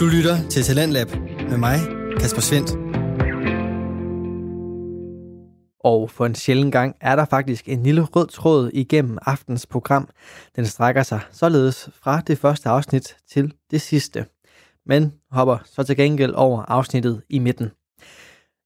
[0.00, 1.08] Du lytter til Talentlab
[1.50, 1.78] med mig,
[2.20, 2.70] Kasper Svendt.
[5.80, 10.08] Og for en sjælden gang er der faktisk en lille rød tråd igennem aftens program.
[10.56, 14.26] Den strækker sig således fra det første afsnit til det sidste.
[14.86, 17.70] Men hopper så til gengæld over afsnittet i midten.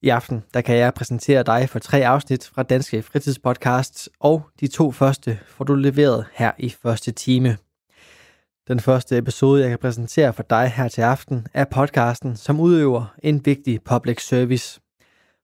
[0.03, 4.67] I aften der kan jeg præsentere dig for tre afsnit fra Danske Fritidspodcasts, og de
[4.67, 7.57] to første får du leveret her i første time.
[8.69, 13.15] Den første episode, jeg kan præsentere for dig her til aften, er podcasten, som udøver
[13.23, 14.81] en vigtig public service.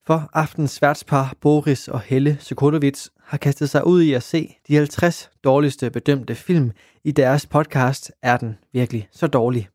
[0.06, 4.76] For aftens værtspar Boris og Helle Sokolovits har kastet sig ud i at se de
[4.76, 6.72] 50 dårligste bedømte film
[7.04, 9.68] i deres podcast Er den virkelig så dårlig?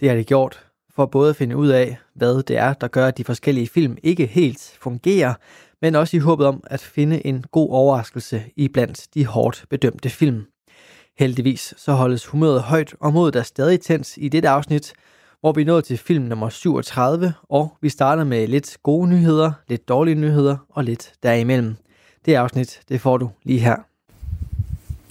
[0.00, 3.06] Det har de gjort for både at finde ud af, hvad det er, der gør,
[3.06, 5.34] at de forskellige film ikke helt fungerer,
[5.82, 10.10] men også i håbet om at finde en god overraskelse i blandt de hårdt bedømte
[10.10, 10.46] film.
[11.18, 14.92] Heldigvis så holdes humøret højt, og modet er stadig tændt i dette afsnit,
[15.40, 19.88] hvor vi nået til film nummer 37, og vi starter med lidt gode nyheder, lidt
[19.88, 21.76] dårlige nyheder og lidt derimellem.
[22.24, 23.76] Det afsnit, det får du lige her.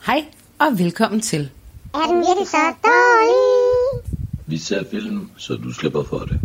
[0.06, 0.26] Hej
[0.60, 1.50] og velkommen til.
[1.94, 4.18] Er den virkelig så dårlig?
[4.48, 6.40] Vi ser film, så du slipper for det.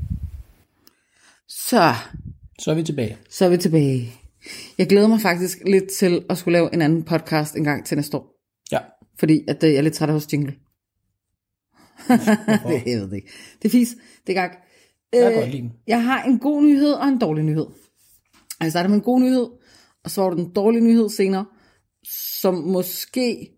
[1.49, 1.95] Så,
[2.59, 3.17] Så er vi tilbage.
[3.31, 4.13] så er vi tilbage.
[4.79, 7.97] Jeg glæder mig faktisk lidt til at skulle lave en anden podcast en gang til
[7.97, 8.38] næste år.
[9.19, 10.55] Fordi at øh, jeg er lidt træt af hos jingle.
[12.09, 13.31] det, jeg ved det ikke.
[13.63, 13.97] Det er fis.
[14.27, 14.57] Det er gak.
[15.13, 15.73] Jeg kan godt lide den.
[15.87, 17.67] jeg har en god nyhed og en dårlig nyhed.
[18.61, 19.47] Og Jeg starter med en god nyhed,
[20.05, 21.47] og så var der den dårlige nyhed senere,
[22.41, 23.51] som måske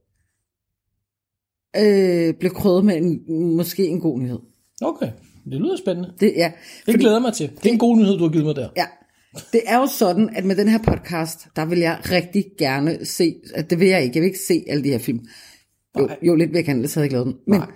[1.77, 4.38] øh, blev krydret med en, måske en god nyhed.
[4.83, 5.12] Okay,
[5.44, 6.14] det lyder spændende.
[6.20, 6.53] Det, ja,
[6.86, 7.50] Det glæder mig til.
[7.50, 8.69] Det er en god nyhed, du har givet mig der.
[8.77, 8.86] Ja,
[9.53, 13.34] det er jo sådan, at med den her podcast, der vil jeg rigtig gerne se,
[13.55, 15.20] at det vil jeg ikke, jeg vil ikke se alle de her film.
[15.99, 17.37] Jo, jo lidt jeg gerne, ellers havde jeg ikke lavet den.
[17.47, 17.71] Men Nej,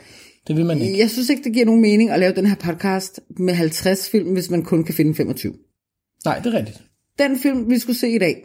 [0.46, 0.98] det vil man ikke.
[0.98, 4.32] jeg synes ikke, det giver nogen mening at lave den her podcast med 50 film,
[4.32, 5.54] hvis man kun kan finde 25.
[6.24, 6.82] Nej, det er rigtigt.
[7.18, 8.44] Den film, vi skulle se i dag,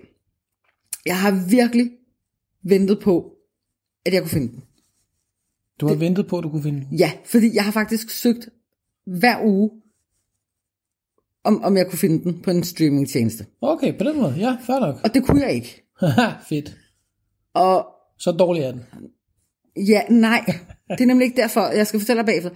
[1.06, 1.92] jeg har virkelig
[2.64, 3.32] ventet på,
[4.06, 4.64] at jeg kunne finde den.
[5.82, 6.98] Du har ventet på, at du kunne finde den.
[6.98, 8.50] Ja, fordi jeg har faktisk søgt
[9.06, 9.72] hver uge,
[11.44, 13.46] om, om jeg kunne finde den på en streamingtjeneste.
[13.62, 14.34] Okay, på den måde.
[14.38, 14.96] Ja, fair nok.
[15.04, 15.84] Og det kunne jeg ikke.
[16.00, 16.78] Haha, Fedt.
[17.54, 17.88] Og
[18.18, 18.82] Så dårlig er den.
[19.88, 20.46] Ja, nej.
[20.90, 22.50] Det er nemlig ikke derfor, jeg skal fortælle dig bagefter.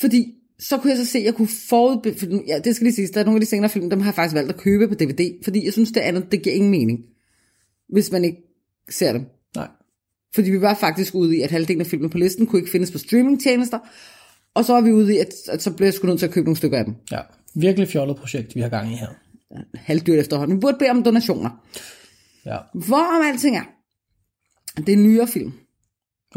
[0.00, 2.14] Fordi så kunne jeg så se, at jeg kunne forud...
[2.18, 4.00] for nu- Ja, det skal lige sige, der er nogle af de senere film, dem
[4.00, 6.54] har jeg faktisk valgt at købe på DVD, fordi jeg synes, det andet, det giver
[6.54, 6.98] ingen mening,
[7.88, 8.38] hvis man ikke
[8.90, 9.24] ser dem.
[9.56, 9.68] Nej.
[10.34, 12.90] Fordi vi var faktisk ude i, at halvdelen af filmene på listen kunne ikke findes
[12.90, 13.78] på streamingtjenester,
[14.54, 16.32] og så var vi ude i, at, at så blev jeg sgu nødt til at
[16.32, 16.94] købe nogle stykker af dem.
[17.12, 17.20] Ja,
[17.54, 19.08] virkelig fjollet projekt, vi har gang i her.
[19.74, 20.56] Halvdyrt efterhånden.
[20.56, 21.50] Vi burde bede om donationer.
[22.46, 22.56] Ja.
[22.74, 23.62] Hvorom alting er,
[24.76, 25.52] det er nyere film.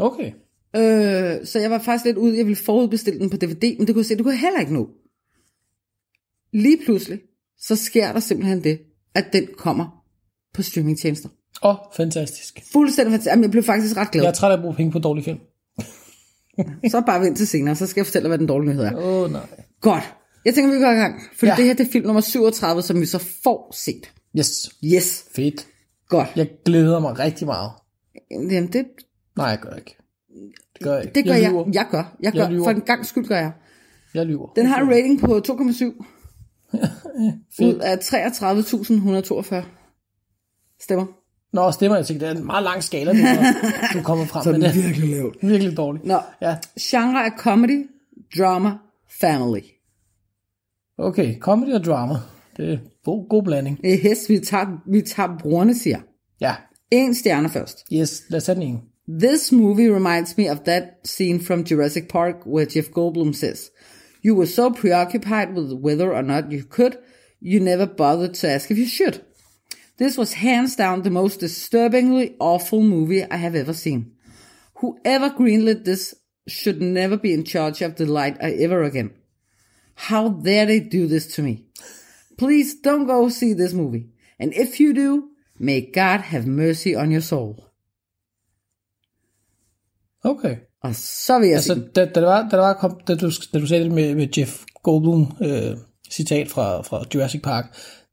[0.00, 0.32] Okay.
[0.76, 3.94] Øh, så jeg var faktisk lidt ude, jeg ville forudbestille den på DVD, men det
[3.94, 4.88] kunne jeg se, det kunne jeg heller ikke nå.
[6.52, 7.20] Lige pludselig,
[7.58, 8.78] så sker der simpelthen det,
[9.14, 10.04] at den kommer
[10.54, 11.28] på streamingtjenester.
[11.62, 12.60] Åh, oh, fantastisk.
[12.72, 13.30] Fuldstændig fantastisk.
[13.30, 14.24] Jamen, jeg blev faktisk ret glad.
[14.24, 15.38] Jeg er træt af at bruge penge på dårlige film.
[16.90, 18.96] Så bare vent til senere, så skal jeg fortælle hvad den dårlige nyhed er.
[18.96, 19.46] Åh, oh, nej.
[19.80, 20.14] Godt.
[20.44, 21.20] Jeg tænker, vi går i gang.
[21.36, 21.46] For.
[21.46, 21.54] Ja.
[21.56, 24.12] det her det er film nummer 37, som vi så får set.
[24.38, 24.70] Yes.
[24.84, 25.24] Yes.
[25.36, 25.66] Fedt.
[26.08, 26.28] Godt.
[26.36, 27.70] Jeg glæder mig rigtig meget.
[28.30, 28.86] Jamen, det,
[29.36, 29.96] Nej, jeg gør ikke.
[30.74, 31.14] Det gør jeg ikke.
[31.14, 31.42] det gør jeg.
[31.42, 31.50] jeg.
[31.50, 31.64] Lyver.
[31.72, 32.16] Jeg gør.
[32.22, 32.50] Jeg Jeg gør.
[32.50, 32.64] lyver.
[32.64, 33.52] For en gang skyld gør jeg.
[34.14, 34.52] Jeg lyver.
[34.56, 35.84] Den har en rating på 2,7
[37.66, 39.64] ud af 33.142
[40.80, 41.06] stemmer.
[41.52, 43.18] Nå, stemmer jeg tænker, det er en meget lang skala, du,
[43.98, 44.60] du kommer frem med.
[44.60, 45.36] Det er virkelig lavt.
[45.42, 46.04] virkelig dårligt.
[46.06, 47.86] Nå, Ja, genre er comedy,
[48.38, 48.70] drama,
[49.20, 49.60] family.
[50.98, 51.38] okay.
[51.38, 52.14] Comedy og drama.
[52.56, 53.78] Det er god, god blanding.
[53.84, 55.98] Yes, vi tager, vi tager brugerne, siger.
[56.40, 56.54] Ja.
[56.90, 57.78] En stjerne først.
[57.92, 58.80] Yes, lad os tage den en.
[59.12, 63.72] This movie reminds me of that scene from Jurassic Park where Jeff Goldblum says,
[64.22, 66.96] You were so preoccupied with whether or not you could,
[67.40, 69.24] you never bothered to ask if you should.
[69.96, 74.12] This was hands down the most disturbingly awful movie I have ever seen.
[74.74, 76.14] Whoever greenlit this
[76.46, 79.12] should never be in charge of the light ever again.
[79.96, 81.64] How dare they do this to me?
[82.38, 84.10] Please don't go see this movie.
[84.38, 87.69] And if you do, may God have mercy on your soul.
[90.24, 90.56] Okay.
[90.82, 93.14] Og så vil jeg Altså, sige, da, da, det var, da, det var, kom, da,
[93.14, 95.76] du, da du sagde det med, med Jeff Goldblum, øh,
[96.10, 97.64] citat fra, fra Jurassic Park,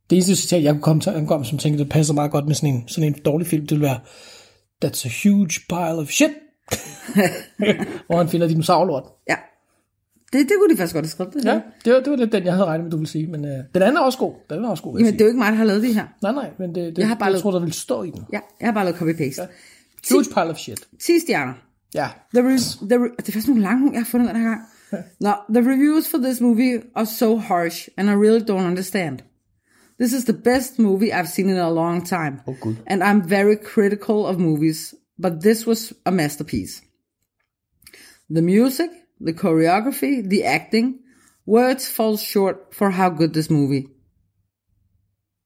[0.10, 2.56] det eneste citat, jeg kunne komme til, komme, som tænkte, det passer meget godt med
[2.56, 4.00] sådan en, sådan en dårlig film, det ville være,
[4.86, 6.32] That's a huge pile of shit.
[8.08, 9.04] Hvor han finder dinosaurlort.
[9.30, 9.36] ja.
[10.34, 11.34] Det, det kunne de faktisk godt have skrevet.
[11.34, 13.28] Det Ja, det var, det var lidt den, jeg havde regnet med, du ville sige.
[13.28, 14.34] Men øh, den anden er også god.
[14.50, 15.94] Den er også god, vil Jamen, det er jo ikke mig, der har lavet det
[15.96, 16.06] her.
[16.22, 18.10] Nej, nej, men det, det Jeg har bare jeg lavet- tror, der ville stå i
[18.12, 18.24] den.
[18.34, 19.42] Ja, jeg har bare lavet copy-paste.
[19.42, 19.48] Ja.
[20.16, 20.80] Huge pile of shit.
[21.02, 21.54] 10 stjerner.
[21.98, 22.10] Ja.
[22.34, 24.62] The re- the re- det faktisk nogle lange, jeg har fundet den her gang.
[25.20, 29.20] Now, the reviews for this movie are so harsh, and I really don't understand.
[30.00, 32.40] This is the best movie I've seen in a long time.
[32.48, 32.76] Oh, good.
[32.88, 36.82] And I'm very critical of movies, but this was a masterpiece.
[38.36, 38.90] The music,
[39.26, 40.96] the choreography, the acting,
[41.46, 43.88] words fall short for how good this movie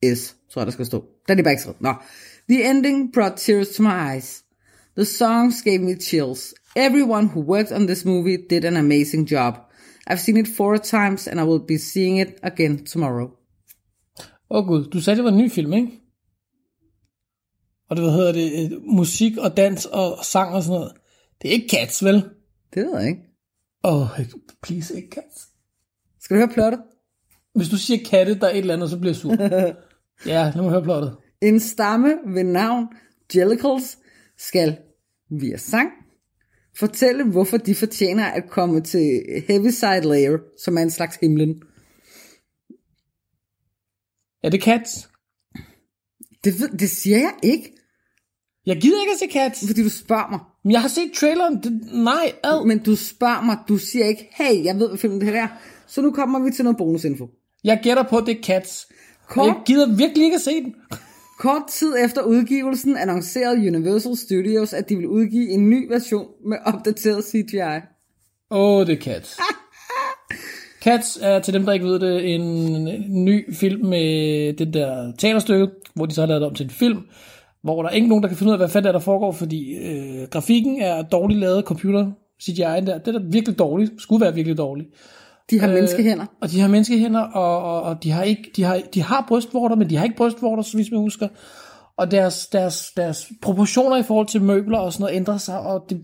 [0.02, 0.36] is.
[0.56, 1.06] Jeg, der skal stå.
[1.28, 1.82] Den er bare ikke skrevet.
[1.82, 1.94] Nå.
[2.50, 4.44] The ending brought tears to my eyes.
[4.96, 6.54] The songs gave me chills.
[6.76, 9.54] Everyone who worked on this movie did an amazing job.
[10.08, 13.38] I've seen it four times, and I will be seeing it again tomorrow.
[14.50, 15.92] Åh oh, gud, du sagde, det var en ny film, ikke?
[17.90, 20.94] Og det, hvad hedder det, øh, musik og dans og sang og sådan noget.
[21.42, 22.16] Det er ikke Cats, vel?
[22.74, 23.22] Det ved jeg ikke.
[23.84, 24.08] Åh, oh,
[24.64, 25.48] please, ikke Cats.
[26.20, 26.82] Skal du høre plottet?
[27.56, 29.32] Hvis du siger katte, der er et eller andet, så bliver jeg sur.
[30.34, 31.18] ja, lad mig høre plottet.
[31.42, 32.88] En stamme ved navn
[33.36, 33.98] Jellicles
[34.48, 34.78] skal
[35.30, 35.90] via sang
[36.78, 41.62] fortælle, hvorfor de fortjener at komme til Heaviside Layer, som er en slags himlen.
[44.44, 45.10] Er det Cats?
[46.44, 47.74] Det, ved, det siger jeg ikke,
[48.66, 49.68] Jeg gider ikke at se Cats.
[49.68, 50.40] fordi du spørger mig.
[50.64, 51.64] Men jeg har set traileren.
[51.64, 52.66] Det, nej, ad.
[52.66, 55.48] Men du spørger mig, du siger ikke, hey, jeg ved, hvad filmen det her er.
[55.88, 57.30] Så nu kommer vi til noget bonusinfo.
[57.64, 58.88] Jeg gætter på, at det er Cats.
[59.28, 60.76] Kort, Jeg gider virkelig ikke at se den.
[61.42, 66.58] Kort tid efter udgivelsen annoncerede Universal Studios, at de vil udgive en ny version med
[66.66, 67.80] opdateret CGI.
[68.52, 69.40] Åh, oh, det er Cats.
[70.84, 75.68] Cats er, til dem, der ikke ved det, en ny film med det der teaterstykke,
[75.94, 77.00] hvor de så har lavet det om til en film,
[77.64, 79.32] hvor der er ikke nogen, der kan finde ud af, hvad fanden er der foregår,
[79.32, 82.12] fordi øh, grafikken er dårligt lavet, computer
[82.44, 84.90] CGI'en der, det er da virkelig dårligt, skulle være virkelig dårligt.
[85.50, 86.26] De har øh, menneskehænder.
[86.42, 89.76] Og de har menneskehænder, og, og, og de, har ikke, de, har, de har brystvorter,
[89.76, 91.28] men de har ikke brystvorter, så vidt jeg husker.
[91.98, 95.86] Og deres, deres, deres proportioner i forhold til møbler og sådan noget ændrer sig, og
[95.90, 96.02] det...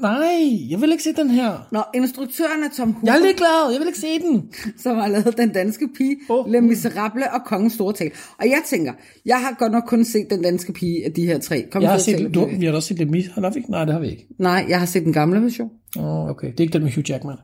[0.00, 1.68] Nej, jeg vil ikke se den her.
[1.72, 3.12] Nå, instruktøren er Tom Hooper.
[3.12, 4.52] Jeg er ligeglad, jeg vil ikke se den.
[4.82, 6.50] som har lavet Den Danske Pige, oh.
[6.50, 8.10] Le Miserable og Kongens Store Tal.
[8.38, 8.92] Og jeg tænker,
[9.26, 11.64] jeg har godt nok kun set Den Danske Pige af de her tre.
[11.72, 13.26] Kom Jeg har set, du, vi har da også set det mis.
[13.26, 13.70] Har vi ikke?
[13.70, 14.26] Nej, det har vi ikke.
[14.38, 15.70] Nej, jeg har set den gamle version.
[15.98, 16.46] Åh, oh, okay.
[16.46, 17.36] Det er ikke den med Hugh Jackman.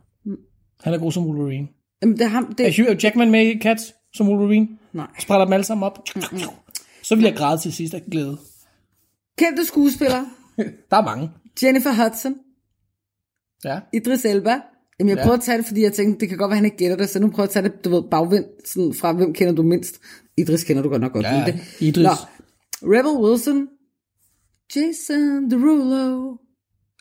[0.82, 1.68] Han er god som Wolverine.
[2.02, 4.68] Jamen, det er ham, det, Er Hugh Jackman med i Cats som Wolverine?
[4.92, 5.06] Nej.
[5.18, 5.98] Sprætter dem alle sammen op.
[7.02, 8.38] Så vil jeg græde til sidst af glæde.
[9.38, 10.26] kendte skuespillere.
[10.90, 11.30] Der er mange.
[11.62, 12.34] Jennifer Hudson,
[13.64, 13.80] Ja.
[13.92, 14.60] Idris Elba.
[15.00, 15.22] Jamen, jeg Ja.
[15.22, 17.08] prøver at tage det, fordi jeg tænkte, det kan godt være, han ikke gætter det,
[17.08, 19.62] så nu prøver jeg at tage det, du ved, bagvendt, sådan fra, hvem kender du
[19.62, 20.00] mindst?
[20.38, 21.26] Idris kender du godt nok godt.
[21.26, 21.60] Ja, det.
[21.80, 22.04] Idris.
[22.04, 22.10] Nå,
[22.82, 23.68] Rebel Wilson,
[24.76, 26.36] Jason Derulo,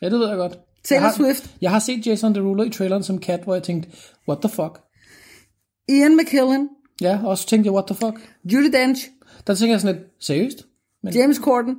[0.02, 0.58] Ja, det ved jeg godt.
[0.84, 1.56] Taylor jeg har, Swift.
[1.60, 3.88] Jeg har set Jason Derulo i traileren som cat, hvor jeg tænkte,
[4.28, 4.80] what the fuck?
[5.88, 6.68] Ian McKellen,
[7.00, 8.34] Ja, og så tænkte jeg, what the fuck?
[8.44, 9.08] Judy Dench,
[9.46, 10.66] Der tænker jeg sådan lidt, seriøst?
[11.14, 11.76] James Corden,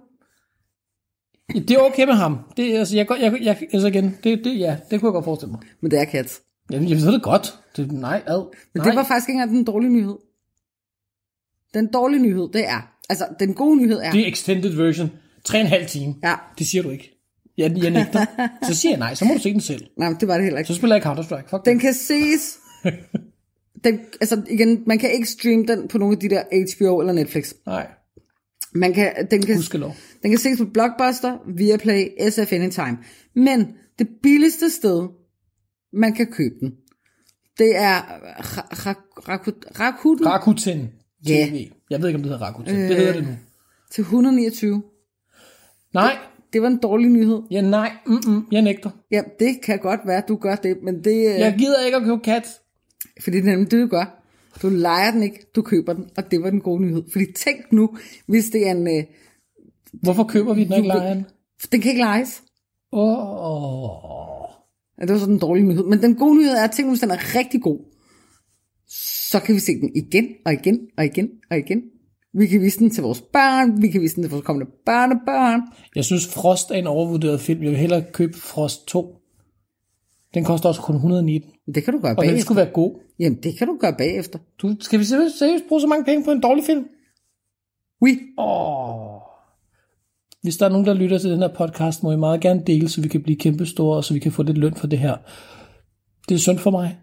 [1.56, 2.38] Ja, Det er okay med ham.
[2.58, 5.26] Det, er- altså, jeg, jeg, jeg, altså igen, det, det, ja, det kunne jeg godt
[5.26, 5.62] forestille mig.
[5.82, 6.42] men det er Cats.
[6.72, 7.60] Jeg, jeg ved det godt.
[7.78, 8.38] Det, nej, ad.
[8.74, 8.86] Men nej.
[8.86, 10.16] det var faktisk ikke engang den dårlige nyhed.
[11.74, 15.12] Den dårlige nyhed, det er, altså den gode nyhed er, Det er extended version.
[15.50, 16.16] 3,5 time.
[16.24, 17.21] ja, Det siger du ikke.
[17.62, 18.26] Jeg, jeg nægter.
[18.68, 19.86] så siger jeg nej, så må du se den selv.
[19.98, 20.68] nej, det var det heller ikke.
[20.68, 21.50] Så spiller jeg Counter-Strike.
[21.50, 21.82] Fuck Den det.
[21.82, 22.58] kan ses,
[23.84, 26.44] den, altså igen, man kan ikke streame den på nogle af de der
[26.78, 27.54] HBO eller Netflix.
[27.66, 27.88] Nej,
[28.74, 29.96] Man kan, den, kan, gudskelov.
[30.24, 32.98] den kan ses på Blockbuster, Viaplay, SF Anytime.
[33.36, 33.68] Men
[34.00, 35.08] det billigste sted,
[35.94, 36.72] man kan købe den,
[37.58, 38.00] det er
[38.40, 40.90] Ra- Ra- Rakuten Rakuten
[41.28, 41.48] Ja.
[41.90, 42.76] Jeg ved ikke, om det hedder Rakuten.
[42.76, 43.30] Det hedder det nu.
[43.92, 44.84] til 129.
[45.94, 46.18] Nej,
[46.54, 47.42] Det var en dårlig nyhed.
[47.52, 48.90] ja, nej, mm-mm, jeg nægter.
[49.12, 51.36] Ja, det kan godt være, at du gør det, men det er...
[51.36, 52.48] Jeg gider ikke at købe kat.
[53.24, 54.18] Fordi det er nemlig det, du gør.
[54.62, 57.04] Du leger den ikke, du køber den, og det var den gode nyhed.
[57.12, 58.88] Fordi tænk nu, hvis det er en...
[58.88, 59.04] Øh,
[59.94, 61.26] Hvorfor køber vi den ikke lejen?
[61.72, 62.44] den kan ikke lejes.
[62.94, 64.50] Åh, oh,
[65.00, 65.84] Ja, det var sådan en dårlig nyhed.
[65.84, 67.80] Men den gode nyhed er, at tænk nu, hvis den er rigtig god,
[69.32, 71.82] så kan vi se den igen og igen og igen og igen.
[72.34, 75.62] Vi kan vise den til vores børn, vi kan vise den til vores kommende børnebørn.
[75.96, 77.64] Jeg synes, Frost er en overvurderet film.
[77.64, 79.16] Jeg vil hellere købe Frost 2.
[80.34, 81.52] Den koster også kun 119.
[81.76, 82.42] Det kan du gøre Og den bagefter.
[82.46, 83.00] skulle være god.
[83.20, 84.40] Jamen, det kan du gøre bagefter.
[84.62, 86.88] Du, skal vi seriøst, seriøst bruge så mange penge på en dårlig film?
[88.02, 88.20] Oui.
[88.38, 89.22] Åh.
[90.42, 92.90] Hvis der er nogen, der lytter til den her podcast, må I meget gerne dele,
[92.90, 95.00] så vi kan blive kæmpe store, og så vi kan få lidt løn for det
[95.00, 95.18] her.
[96.30, 97.00] Det er synd for mig.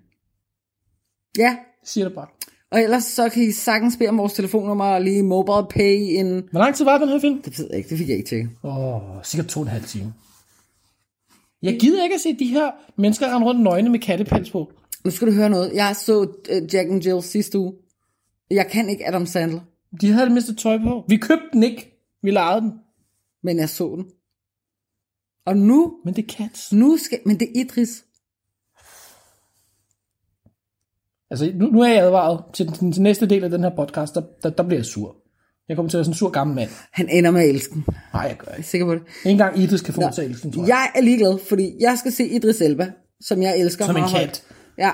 [1.38, 2.26] Ja, Jeg siger det bare.
[2.72, 6.48] Og ellers så kan I sagtens bede om vores telefonnummer og lige mobile pay en...
[6.50, 7.42] Hvor lang tid var den her film?
[7.42, 8.48] Det ved jeg ikke, det fik jeg ikke til.
[8.64, 10.14] Åh, oh, sikkert to og en halv time.
[11.62, 14.72] Jeg gider ikke at se de her mennesker rende rundt nøgne med kattepels på.
[15.04, 15.72] Nu skal du høre noget.
[15.74, 17.72] Jeg så uh, Jack and Jill sidste uge.
[18.50, 19.60] Jeg kan ikke Adam Sandler,
[20.00, 21.04] De havde mistet tøj på.
[21.08, 21.94] Vi købte den ikke.
[22.22, 22.72] Vi lejede den.
[23.42, 24.06] men jeg så den.
[25.46, 26.72] Og nu, Men det er cats.
[26.72, 27.18] nu skal...
[27.26, 28.04] Men det er Idris.
[31.30, 34.14] Altså, nu, nu er jeg advaret til den til næste del af den her podcast,
[34.14, 35.16] der, der, der bliver jeg sur.
[35.68, 36.70] Jeg kommer til at være sådan en sur gammel mand.
[36.92, 37.84] Han ender med at elske den.
[38.14, 38.68] Nej, jeg gør Jeg er ikke.
[38.68, 39.00] sikker på det.
[39.24, 40.68] Ikke engang Idris kan få mig til at elske den, tror jeg.
[40.68, 44.10] Jeg er ligeglad, fordi jeg skal se Idris Elba, som jeg elsker Som en kat.
[44.10, 44.42] højt.
[44.78, 44.90] Ja.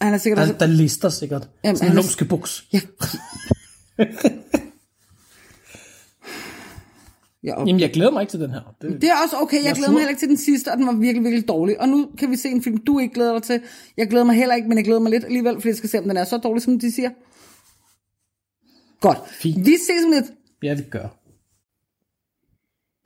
[0.00, 0.54] Han er sikkert Der, også...
[0.58, 1.48] der lister sikkert.
[1.64, 2.64] Jamen, sådan en lumske buks.
[2.72, 2.80] Ja.
[7.46, 8.76] ja, og Jamen, jeg glæder mig ikke til den her.
[8.82, 9.56] Det, det er også okay.
[9.56, 9.98] Jeg, Jeg er glæder mig sur.
[10.00, 11.80] heller ikke til den sidste, og den var virkelig, virkelig dårlig.
[11.80, 13.62] Og nu kan vi se en film, du ikke glæder dig til.
[13.96, 15.98] Jeg glæder mig heller ikke, men jeg glæder mig lidt alligevel, fordi jeg skal se,
[15.98, 17.10] om den er så dårlig, som de siger.
[19.00, 19.18] Godt.
[19.30, 19.66] Fint.
[19.66, 20.24] Vi ses om lidt.
[20.62, 21.08] ja, det gør.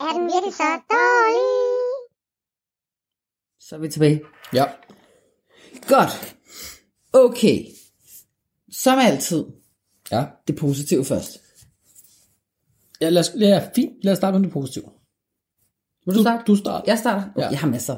[0.00, 1.50] Er den virkelig så dårlig?
[3.60, 4.20] Så er vi tilbage.
[4.52, 4.64] Ja.
[5.88, 6.36] Godt.
[7.12, 7.64] Okay.
[8.72, 9.44] Som altid,
[10.12, 10.24] Ja.
[10.48, 11.38] det positive først.
[13.00, 13.92] Ja, lad os, ja, fint.
[14.02, 14.84] Lad os starte med det positive.
[16.06, 16.42] Vil du starte?
[16.46, 16.90] Du starter.
[16.90, 17.24] Jeg starter.
[17.38, 17.48] Ja.
[17.48, 17.96] Jeg har masser.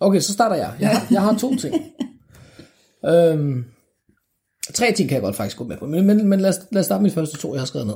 [0.00, 0.72] Okay, så starter jeg.
[0.80, 1.74] Jeg har, jeg har to ting.
[3.10, 3.64] øhm,
[4.74, 6.80] tre ting kan jeg godt faktisk gå med på, men, men, men lad, os, lad
[6.80, 7.94] os starte med de første to, jeg har skrevet ned.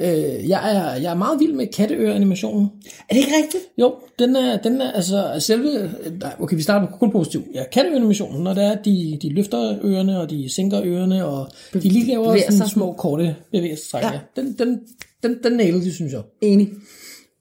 [0.00, 2.70] Øh, jeg, er, jeg er meget vild med katteøre-animationen.
[3.08, 3.64] Er det ikke rigtigt?
[3.78, 5.90] Jo, den er, den er altså selve...
[6.20, 7.44] Nej, okay, vi starter med kun positiv.
[7.54, 11.78] Ja, katteøre-animationen, når det er, de, de løfter ørerne, og de sænker ørerne, og de
[11.80, 14.02] lige laver sådan små, korte bevægelsestræk.
[14.02, 14.12] Ja.
[14.12, 14.20] ja.
[14.36, 14.80] Den, den,
[15.22, 16.22] den, den nailede de, synes jeg.
[16.42, 16.72] Enig.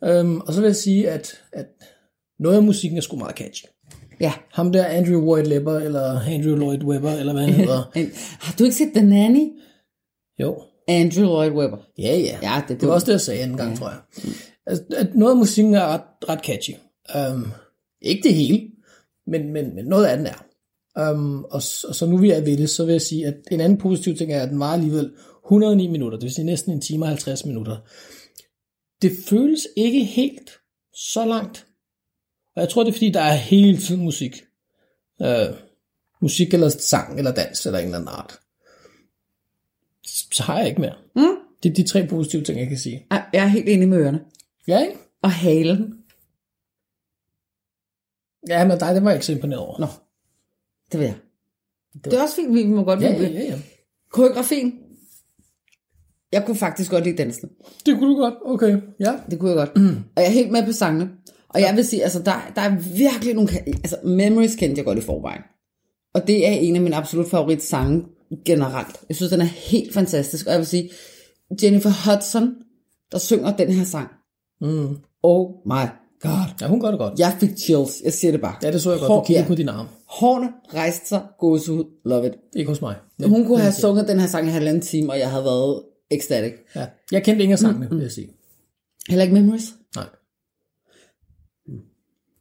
[0.03, 1.65] Øhm, og så vil jeg sige, at, at
[2.39, 3.65] noget af musikken er sgu meget catchy.
[4.19, 4.34] Ja.
[4.53, 7.84] Ham der Andrew Lloyd Webber, eller Andrew Lloyd Webber, eller hvad han hedder.
[8.39, 9.48] Har du ikke set The Nanny?
[10.39, 10.62] jo.
[10.88, 11.77] Andrew Lloyd Webber.
[11.98, 12.39] Ja, ja.
[12.41, 13.75] Ja, det det var også det, jeg sagde anden gang, ja.
[13.75, 14.00] tror jeg.
[14.65, 16.72] Altså, at noget af musikken er ret, ret catchy.
[17.31, 17.51] Um,
[18.01, 18.62] ikke det hele,
[19.27, 20.43] men, men, men noget af den er.
[21.12, 23.62] Um, og, og så nu vi er ved det, så vil jeg sige, at en
[23.62, 25.12] anden positiv ting er, at den var alligevel
[25.48, 27.77] 109 minutter, det vil sige næsten en time og 50 minutter.
[29.01, 30.51] Det føles ikke helt
[30.94, 31.68] så langt.
[32.56, 34.44] Og jeg tror, det er fordi, der er hele tiden musik.
[35.20, 35.27] Uh,
[36.22, 38.39] musik eller sang eller dans eller en eller anden art.
[40.32, 40.96] Så har jeg ikke mere.
[41.16, 41.38] Mm?
[41.63, 43.08] Det er de tre positive ting, jeg kan sige.
[43.12, 44.22] Jeg er helt enig med ørerne.
[44.68, 44.98] Ja, ikke?
[45.22, 45.94] Og halen.
[48.48, 49.80] Ja, men dig, det var jeg ikke så imponeret over.
[49.80, 49.88] Nå,
[50.92, 51.18] det vil jeg.
[52.04, 53.34] Det er også fint, vi må godt Ja, ja, det.
[53.34, 53.60] ja, ja.
[54.12, 54.80] Koreografien.
[56.31, 57.50] Jeg kunne faktisk godt lide dansen.
[57.86, 58.34] Det kunne du godt.
[58.46, 59.13] Okay, ja.
[59.31, 59.77] Det kunne jeg godt.
[59.77, 59.96] Mm.
[60.15, 61.10] Og jeg er helt med på sangene.
[61.50, 63.50] Og jeg vil sige, altså der, der er virkelig nogle...
[63.67, 65.41] Altså Memories kendte jeg godt i forvejen.
[66.13, 68.05] Og det er en af mine absolut favorit sange
[68.46, 68.96] generelt.
[69.10, 70.46] Jeg synes, den er helt fantastisk.
[70.46, 70.89] Og jeg vil sige,
[71.63, 72.53] Jennifer Hudson,
[73.12, 74.07] der synger den her sang.
[74.62, 74.98] Mm.
[75.24, 75.86] Oh my
[76.22, 76.31] god.
[76.62, 77.19] Ja, hun gør det godt.
[77.19, 78.01] Jeg fik chills.
[78.03, 78.55] Jeg siger det bare.
[78.63, 79.12] Ja, det så jeg godt.
[79.12, 79.48] Hår, Du kigger ja.
[79.48, 79.88] på din arm.
[80.10, 81.22] Hårene rejste sig.
[81.39, 81.84] Gåsehud.
[82.05, 82.34] Love it.
[82.55, 82.96] Ikke hos mig.
[83.25, 85.81] Hun kunne have sunget den her sang i halvanden time, og jeg havde været
[86.12, 86.54] ecstatic.
[86.76, 86.88] Ja.
[87.12, 88.30] Jeg kendte ingen af sangene, vil jeg sige.
[89.10, 89.74] Heller ikke Memories?
[89.96, 90.06] Nej.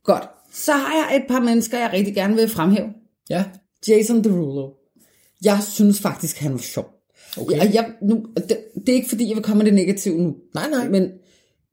[0.05, 0.29] Godt.
[0.53, 2.89] Så har jeg et par mennesker, jeg rigtig gerne vil fremhæve.
[3.31, 3.45] Ja.
[3.89, 4.71] Jason Derulo.
[5.45, 6.93] Jeg synes faktisk, han var sjov.
[7.41, 7.57] Okay.
[7.57, 10.37] Jeg, jeg, nu, det, det er ikke fordi, jeg vil komme med det negative nu.
[10.55, 10.89] Nej, nej.
[10.89, 11.11] Men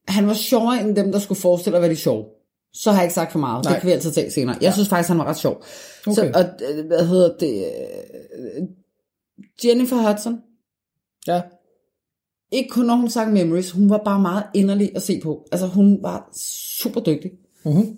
[0.07, 2.25] han var sjovere end dem, der skulle forestille at være de sjove.
[2.73, 3.63] Så har jeg ikke sagt for meget.
[3.65, 3.73] Nej.
[3.73, 4.57] Det kan vi altid tage senere.
[4.61, 5.63] Jeg synes faktisk, han var ret sjov.
[6.07, 6.15] Okay.
[6.15, 7.65] Så, og, øh, hvad hedder det?
[8.57, 8.67] øh,
[9.65, 10.41] Jennifer Hudson.
[11.27, 11.41] Ja.
[12.53, 13.71] Ikke kun når hun sang Memories.
[13.71, 15.47] Hun var bare meget inderlig at se på.
[15.51, 16.29] Altså, hun var
[16.79, 17.31] super dygtig.
[17.65, 17.97] Mm-hmm.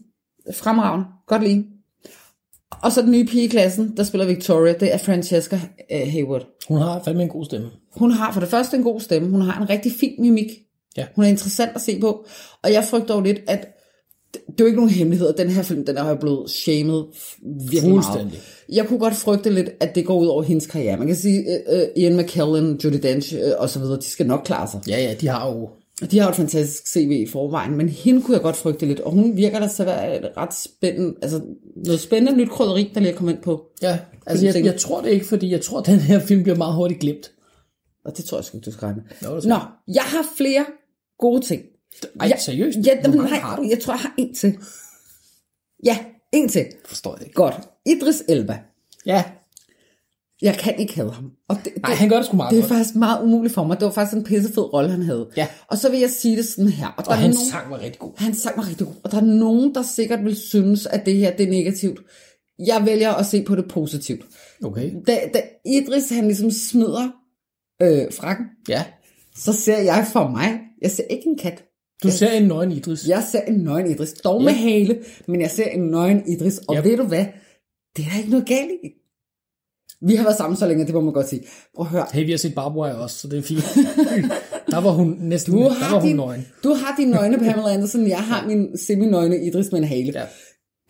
[0.54, 1.06] Fremragende.
[1.28, 1.66] Godt lide.
[2.82, 5.60] Og så den nye pige i klassen, der spiller Victoria, det er Francesca
[5.92, 6.46] øh, Hayward.
[6.68, 7.72] Hun har fandme en god stemme.
[7.96, 9.30] Hun har for det første en god stemme.
[9.30, 10.48] Hun har en rigtig fin mimik.
[10.98, 11.06] Ja.
[11.16, 12.26] Hun er interessant at se på.
[12.64, 13.68] Og jeg frygter jo lidt, at
[14.48, 17.04] det er jo ikke nogen hemmelighed, at den her film, den er jo blevet shamed
[17.70, 18.42] virkelig meget.
[18.70, 20.98] Jeg kunne godt frygte lidt, at det går ud over hendes karriere.
[20.98, 24.42] Man kan sige, uh, Ian McKellen, Judi Dench uh, og så videre, de skal nok
[24.46, 24.82] klare sig.
[24.88, 25.70] Ja, ja, de har jo...
[26.12, 29.00] De har jo et fantastisk CV i forvejen, men hende kunne jeg godt frygte lidt.
[29.00, 31.42] Og hun virker der til at være et ret spændende, altså
[31.86, 33.66] noget spændende nyt krydderi, der lige er kommet ind på.
[33.82, 36.58] Ja, altså jeg, jeg tror det ikke, fordi jeg tror, at den her film bliver
[36.58, 37.32] meget hurtigt glemt.
[38.06, 40.66] Og det tror jeg sgu du skal regne Nå, jeg har flere
[41.20, 41.62] gode ting.
[42.20, 42.78] Ej, Ja, seriøst?
[42.86, 43.68] Ja, Hvor men, mange nej, har du?
[43.70, 44.58] jeg tror, jeg har en til.
[45.86, 45.98] Ja,
[46.34, 46.66] en til.
[46.86, 47.36] Forstår jeg ikke.
[47.36, 47.56] Godt.
[47.86, 48.60] Idris Elba.
[49.06, 49.24] Ja,
[50.42, 51.32] Jeg kan ikke have ham.
[51.50, 52.70] Og det, nej, han gør det sgu meget det er godt.
[52.72, 53.80] faktisk meget umuligt for mig.
[53.80, 55.30] Det var faktisk en pissefed rolle, han havde.
[55.38, 55.48] Ja.
[55.68, 56.88] Og så vil jeg sige det sådan her.
[56.98, 58.12] Og, der Og hans nogen, sang var rigtig god.
[58.18, 58.96] Han sang var rigtig god.
[59.04, 62.00] Og der er nogen, der sikkert vil synes, at det her det er negativt.
[62.60, 64.26] Jeg vælger at se på det positivt.
[64.64, 64.92] Okay.
[65.08, 67.10] Da, da Idris han ligesom smider
[67.82, 68.84] øh, frakken, Ja.
[69.36, 71.64] så ser jeg for mig, jeg ser ikke en kat.
[72.04, 73.08] Du ser en nøgen Idris.
[73.08, 74.58] Jeg ser en nøgen Idris, dog med Ja.
[74.60, 76.82] hale, men jeg ser en nøgen Idris, og Ja.
[76.82, 77.26] ved du hvad?
[77.98, 78.88] Det er der ikke noget galt i.
[80.02, 81.42] Vi har været sammen så længe, det må man godt sige.
[81.76, 82.06] Prøv at høre.
[82.14, 83.64] Hey, vi har set Barbara også, så det er fint.
[84.72, 86.48] der var hun næsten, Du der har, var hun din, nøgen.
[86.64, 90.12] du har din nøgne Pamela Anderson, jeg har min semi-nøgne Idris med en hale.
[90.16, 90.24] Ja.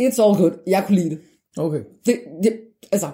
[0.04, 0.52] It's all good.
[0.68, 1.20] Jeg kunne lide det.
[1.58, 1.80] Okay.
[2.06, 2.54] det, det
[2.92, 3.08] altså,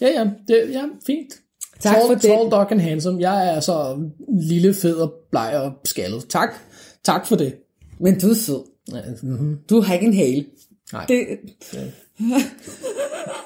[0.00, 1.34] Ja, ja, det, ja fint.
[1.80, 2.22] Tak tall, for det.
[2.22, 3.20] Tall, dark and handsome.
[3.20, 3.98] Jeg er så
[4.42, 6.26] lille, fed og bleg og skaldet.
[6.28, 6.48] Tak.
[7.06, 7.54] Tak for det.
[8.00, 8.64] Men du er sød.
[9.22, 9.58] Mm-hmm.
[9.70, 10.44] Du har ikke en hale.
[10.92, 11.06] Nej.
[11.08, 11.26] Det,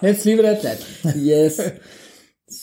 [0.04, 0.86] Let's leave it at that.
[1.16, 1.60] yes.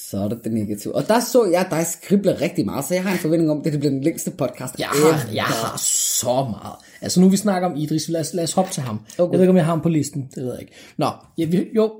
[0.09, 0.95] Så er det det negative.
[0.95, 3.63] Og der så jeg dig skrible rigtig meget, så jeg har en forventning om, at
[3.65, 4.79] det bliver den længste podcast.
[4.79, 6.75] Jeg har, jeg har så meget.
[7.01, 8.99] Altså nu vi snakker om Idris, lad os, lad os hoppe til ham.
[9.17, 9.31] Okay.
[9.31, 10.73] Jeg ved ikke, om jeg har ham på listen, det ved jeg ikke.
[10.97, 11.91] Nå, ja, vi, jo,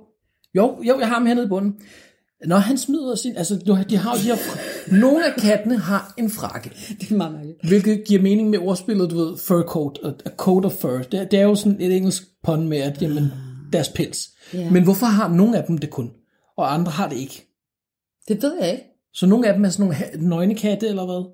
[0.55, 1.75] jo, jo, jeg har ham hernede i bunden.
[2.45, 3.55] Når han smider sin, altså
[3.89, 4.35] de har jo de her,
[4.99, 6.69] nogle af kattene har en frakke,
[7.01, 7.67] Det er meget mærkeligt.
[7.67, 10.97] hvilket giver mening med ordspillet, du ved, fur coat, a coat of fur.
[10.97, 13.31] Det, det er jo sådan et engelsk pun med, at jamen,
[13.73, 14.19] deres pels.
[14.53, 14.69] Ja.
[14.71, 16.11] Men hvorfor har nogle af dem det kun,
[16.57, 17.53] og andre har det ikke?
[18.27, 18.83] Det ved jeg ikke.
[19.13, 21.31] Så nogle af dem er sådan nogle nøgne katte, eller hvad?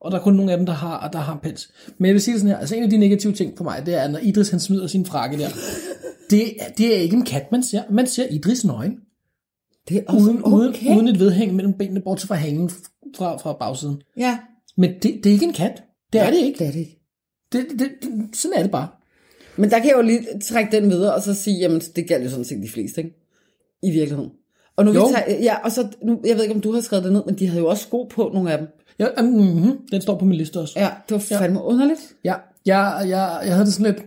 [0.00, 1.68] Og der er kun nogle af dem, der har, der har pels.
[1.98, 3.94] Men jeg vil sige sådan her, altså en af de negative ting for mig, det
[3.94, 5.48] er, når Idris han smider sin frakke der.
[6.30, 7.82] Det, er- det er ikke en kat, man ser.
[7.90, 8.96] Man ser Idris nøgen.
[9.88, 10.86] Det er også Uden, okay.
[10.86, 12.70] uden, uden et vedhæng mellem benene, bortset fra hængen
[13.16, 14.02] fra, fra bagsiden.
[14.16, 14.38] Ja,
[14.76, 15.82] Men det, det er ikke en kat.
[16.12, 16.58] Det er det ikke.
[16.58, 17.00] det er det ikke.
[17.52, 18.88] Det, det, det, sådan er det bare.
[19.56, 22.24] Men der kan jeg jo lige trække den videre, og så sige, jamen det gælder
[22.24, 23.16] jo sådan set de fleste, ikke?
[23.82, 24.30] I virkeligheden.
[24.76, 25.08] Og nu vi Jo.
[25.14, 27.38] tager, ja, og så, nu, jeg ved ikke, om du har skrevet det ned, men
[27.38, 28.68] de havde jo også sko på, nogle af dem.
[28.98, 30.80] Ja, mm-hmm, den står på min liste også.
[30.80, 32.00] Ja, det var fandme underligt.
[32.24, 32.34] Ja,
[32.66, 34.06] jeg, jeg, jeg havde det sådan lidt...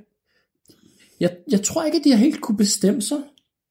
[1.20, 3.18] Jeg, jeg tror ikke, at de har helt kunne bestemme sig,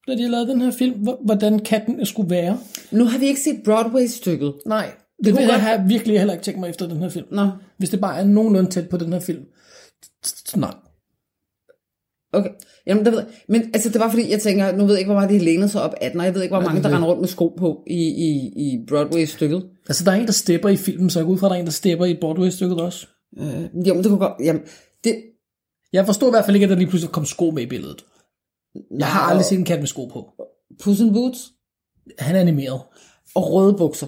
[0.09, 2.59] da de lavet den her film, hvor- hvordan katten skulle være.
[2.91, 4.55] Nu har vi ikke set Broadway-stykket.
[4.67, 7.09] Nej, det, det kunne vil jeg have virkelig heller ikke tænkt mig efter den her
[7.09, 7.27] film.
[7.31, 7.49] Nå,
[7.79, 9.43] Hvis det bare er nogenlunde tæt på den her film.
[10.57, 10.75] Nej.
[12.33, 12.51] okay.
[12.87, 13.29] Jamen, det ved jeg.
[13.49, 15.45] Men altså, det var fordi, jeg tænker, nu ved jeg ikke, hvor meget de har
[15.45, 17.21] lænet sig op af den, og jeg ved ikke, hvor mange, der er render rundt
[17.21, 19.65] med sko på i, i, i Broadway-stykket.
[19.89, 21.57] Altså, der er en, der stepper i filmen, så jeg går ud fra, at der
[21.57, 23.07] er en, der stepper i Broadway-stykket også.
[23.39, 23.47] Øh,
[23.87, 24.63] jamen, det kunne godt, jamen,
[25.05, 25.17] det,
[25.93, 28.05] Jeg forstod i hvert fald ikke, at der lige pludselig kom sko med i billedet.
[28.99, 30.31] Jeg har aldrig set en kat med sko på.
[30.85, 31.53] Puss in Boots
[32.19, 32.81] Han er animeret.
[33.35, 34.07] og røde bukser.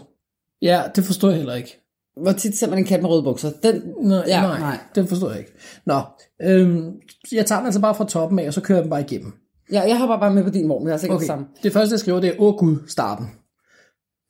[0.63, 1.77] Ja, det forstår jeg heller ikke.
[2.23, 3.51] Hvor tit ser man en kat med røde bukser?
[3.63, 4.79] Den, Nå, ja, nej, nej.
[4.95, 5.53] det forstår jeg ikke.
[5.87, 6.01] Nå,
[6.43, 6.93] øhm,
[7.33, 9.33] jeg tager den altså bare fra toppen af, og så kører jeg den bare igennem.
[9.73, 11.27] Ja, jeg hopper bare med på din vogn, vi har sikkert okay.
[11.27, 11.49] Sammen.
[11.63, 13.27] Det første, jeg skriver, det er, åh gud, starten.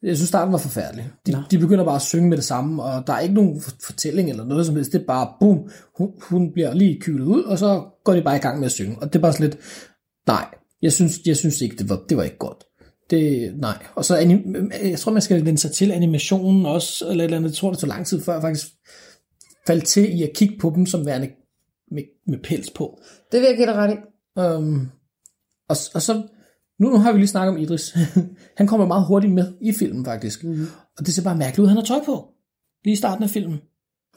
[0.03, 1.11] Jeg synes, starten var forfærdelig.
[1.27, 1.38] De, Nå.
[1.51, 4.31] de begynder bare at synge med det samme, og der er ikke nogen for- fortælling
[4.31, 4.93] eller noget som helst.
[4.93, 8.37] Det er bare, boom, hun, hun bliver lige kylet ud, og så går de bare
[8.37, 8.97] i gang med at synge.
[9.01, 9.59] Og det er bare sådan lidt,
[10.33, 12.64] nej, jeg synes, jeg synes ikke, det var, det var ikke godt.
[13.11, 13.79] Det, nej.
[13.95, 17.37] Og så, anim, jeg tror, man skal vende sig til animationen også, eller et eller
[17.37, 17.51] andet.
[17.51, 18.66] Jeg tror, det tog lang tid, før jeg faktisk
[19.66, 21.31] faldt til i at kigge på dem som værende
[21.90, 23.01] med, med pels på.
[23.33, 23.97] Det vil jeg give dig ret i.
[24.40, 24.90] Um,
[25.69, 26.23] og, og så,
[26.79, 27.97] nu, nu har vi lige snakket om Idris.
[28.59, 30.45] han kommer meget hurtigt med i filmen faktisk.
[30.45, 30.66] Mm.
[30.99, 32.29] Og det ser bare mærkeligt ud, han har tøj på.
[32.85, 33.59] Lige i starten af filmen.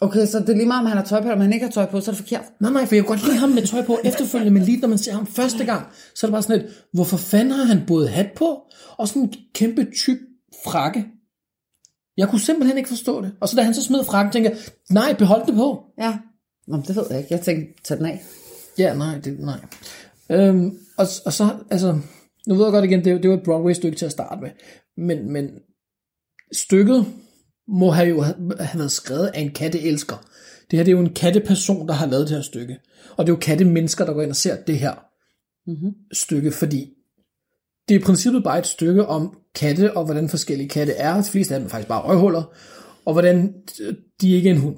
[0.03, 1.65] Okay, så det er lige meget, om han har tøj på, eller om han ikke
[1.65, 2.45] har tøj på, så er det forkert.
[2.59, 4.87] Nej, nej, for jeg kan godt lide ham med tøj på efterfølgende, men lige når
[4.87, 7.83] man ser ham første gang, så er det bare sådan lidt, hvorfor fanden har han
[7.87, 8.61] både hat på,
[8.97, 10.17] og sådan en kæmpe tyk
[10.65, 11.05] frakke?
[12.17, 13.31] Jeg kunne simpelthen ikke forstå det.
[13.41, 15.83] Og så da han så smed frakken, tænkte jeg, nej, behold det på.
[15.97, 16.17] Ja.
[16.67, 17.33] Nå, det ved jeg ikke.
[17.33, 18.21] Jeg tænkte, tag den af.
[18.77, 19.59] Ja, nej, det, nej.
[20.29, 21.99] Øhm, og, og så, altså,
[22.47, 24.51] nu ved jeg godt igen, det, er det var et Broadway-stykke til at starte med,
[24.97, 25.49] men, men
[26.53, 27.05] stykket
[27.67, 30.15] må have jo have været skrevet af en katteelsker.
[30.71, 32.79] Det her det er jo en katteperson, der har lavet det her stykke.
[33.17, 34.93] Og det er jo kattemennesker, der går ind og ser det her
[35.67, 35.93] Mm-hmm.
[36.13, 36.93] stykke, fordi
[37.87, 41.21] det er i princippet bare et stykke om katte, og hvordan forskellige katte er.
[41.21, 42.43] De fleste af dem er faktisk bare øjehuller,
[43.05, 43.53] og hvordan
[44.21, 44.77] de ikke er en hund.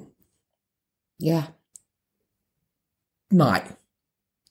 [1.22, 1.44] Ja.
[3.32, 3.72] Nej.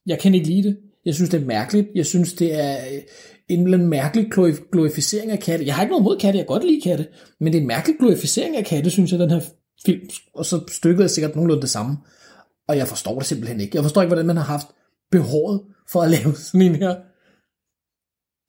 [0.05, 0.79] Jeg kan ikke lide det.
[1.05, 1.87] Jeg synes, det er mærkeligt.
[1.95, 2.77] Jeg synes, det er
[3.49, 5.65] en eller anden mærkelig glorif- glorificering af katte.
[5.65, 7.07] Jeg har ikke noget mod katte, jeg godt lide katte.
[7.39, 9.41] Men det er en mærkelig glorificering af katte, synes jeg, den her
[9.85, 10.09] film.
[10.33, 11.97] Og så stykket er sikkert nogenlunde det samme.
[12.67, 13.75] Og jeg forstår det simpelthen ikke.
[13.75, 14.67] Jeg forstår ikke, hvordan man har haft
[15.11, 16.95] behovet for at lave sådan en her.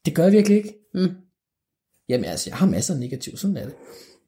[0.05, 0.75] Det gør jeg virkelig ikke.
[0.95, 1.11] Mm.
[2.09, 3.75] Jamen altså, jeg har masser af negativ, sådan er det.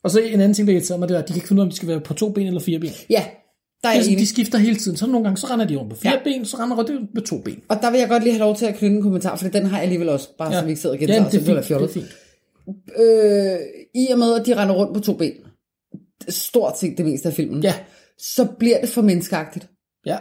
[0.02, 1.61] Og så en anden ting, der irriterer mig, det er, at de kan ikke finde
[1.61, 2.90] ud af, om de skal være på to ben eller fire ben.
[3.11, 3.26] Ja,
[3.83, 4.97] der er Det er sådan, de skifter hele tiden.
[4.97, 6.19] Så nogle gange, så render de rundt på fire Ja.
[6.19, 6.25] ja.
[6.25, 7.61] ben, så render de med to ben.
[7.69, 9.67] Og der vil jeg godt lige have lov til at knytte en kommentar, for den
[9.67, 10.59] har jeg alligevel også, bare ja.
[10.61, 11.57] så vi ikke sidder og ja, gentager, det er så fint.
[11.57, 11.88] Det fjollet.
[11.88, 12.07] er fint.
[12.99, 13.59] Øh,
[13.95, 15.33] I og med, at de render rundt på to ben,
[16.29, 17.75] stort set det meste af filmen, Ja,
[18.19, 19.69] så bliver det for menneskeagtigt.
[20.07, 20.17] ja,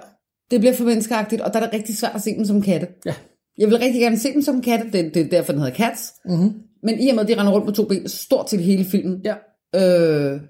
[0.51, 2.87] Det bliver for menneskeagtigt, og der er det rigtig svært at se dem som katte.
[3.05, 3.13] ja.
[3.57, 6.13] Jeg vil rigtig gerne se dem som katte, det, det er derfor, den hedder Cats.
[6.25, 6.53] Mm-hmm.
[6.83, 9.21] Men i og med, at de render rundt på to ben, stort set hele filmen,
[9.25, 9.35] ja.
[9.75, 10.41] øh,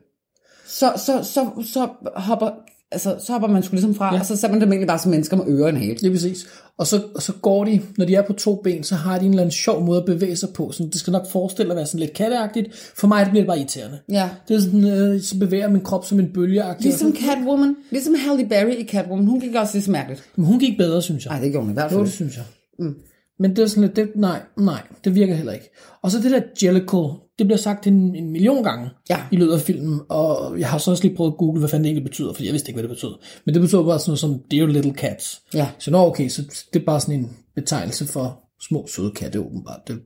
[0.65, 2.51] så, så, så, så, hopper,
[2.91, 4.13] altså, så hopper man sgu ligesom fra, ja.
[4.13, 4.19] Ja.
[4.19, 5.95] og så ser man dem egentlig bare som mennesker med ører og en.
[5.95, 6.47] Det er præcis.
[6.77, 9.25] Og så, og så går de, når de er på to ben, så har de
[9.25, 10.71] en eller anden sjov måde at bevæge sig på.
[10.71, 12.91] Så det skal nok forestille at være sådan lidt katteagtigt.
[12.95, 13.99] For mig det bliver det bare irriterende.
[14.09, 14.29] Ja.
[14.47, 16.83] Det er sådan, øh, så bevæger min krop som en bølgeagtig.
[16.83, 20.23] Ligesom Catwoman, ligesom Halle Berry i Catwoman, hun gik også lidt mærkeligt.
[20.35, 21.33] Men hun gik bedre, synes jeg.
[21.33, 22.05] Nej, det gjorde hun i hvert Jo, fald.
[22.05, 22.45] det synes jeg.
[22.79, 22.95] Mm.
[23.39, 25.69] Men det er sådan lidt, det, nej, nej, det virker heller ikke.
[26.03, 27.07] Og så det der Jellicle,
[27.39, 29.19] det bliver sagt en, en million gange Ja.
[29.31, 31.83] i løbet af filmen, og jeg har så også lige prøvet at google, hvad fanden
[31.83, 33.13] det egentlig betyder, fordi jeg vidste ikke, hvad det betød.
[33.45, 35.41] Men det betyder bare sådan noget som Dear Little Cats.
[35.53, 35.69] Ja.
[35.79, 36.41] Så nå, okay, så
[36.73, 39.79] det er bare sådan en betegnelse for små søde katte, åbenbart.
[39.87, 39.99] Det,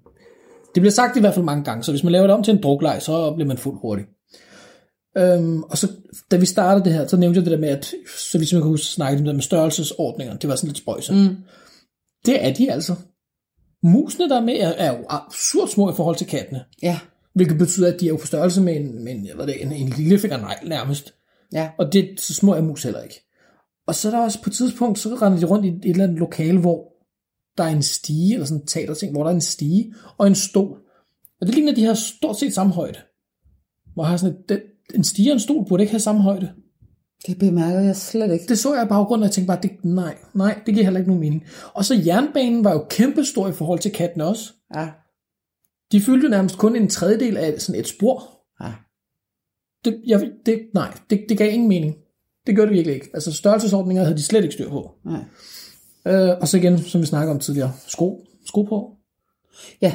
[0.76, 2.54] det bliver sagt i hvert fald mange gange, så hvis man laver det om til
[2.54, 4.08] en drukleg, så bliver man fuld hurtigt.
[5.18, 5.88] Øhm, og så,
[6.32, 7.94] da vi startede det her, så nævnte jeg det der med, at
[8.32, 10.78] så vidt man kan huske, snakke om det der med størrelsesordninger, det var sådan lidt
[10.78, 11.14] spøjse.
[11.14, 11.36] Mm.
[12.26, 12.96] Det er de altså.
[13.84, 16.64] Musene, der er med, er, er jo absurd små i forhold til kattene.
[16.84, 17.00] Ja.
[17.34, 19.64] Hvilket betyder, at de er jo på størrelse med en, med en, jeg ved det,
[19.64, 21.14] en, en lillefingernegl nærmest.
[21.54, 21.70] Ja.
[21.78, 23.28] Og det så små er mus heller ikke.
[23.88, 26.04] Og så er der også på et tidspunkt, så render de rundt i et eller
[26.04, 26.92] andet lokale, hvor
[27.58, 30.36] der er en stige, eller sådan en teaterting, hvor der er en stige og en
[30.36, 30.78] stol.
[31.42, 33.00] Og det ligner, at de har stort set samme højde.
[33.94, 34.64] Hvor har sådan et, det,
[34.96, 36.52] en stige og en stol burde ikke have samme højde.
[37.28, 38.46] Det bemærker jeg slet ikke.
[38.48, 41.00] Det så jeg i baggrunden, og jeg tænkte bare, det, nej, nej, det giver heller
[41.00, 41.44] ikke nogen mening.
[41.74, 44.54] Og så jernbanen var jo kæmpestor i forhold til katten også.
[44.76, 44.88] Ja.
[45.92, 48.30] De fyldte nærmest kun en tredjedel af sådan et spor.
[48.64, 48.74] Ja.
[49.86, 51.96] Det, jeg, det, nej, det, det gav ingen mening.
[52.48, 53.10] Det gjorde det virkelig ikke.
[53.14, 54.92] Altså størrelsesordninger havde de slet ikke styr på.
[55.06, 55.24] Nej.
[56.08, 58.98] Øh, og så igen, som vi snakker om tidligere, sko, sko på.
[59.82, 59.94] Ja.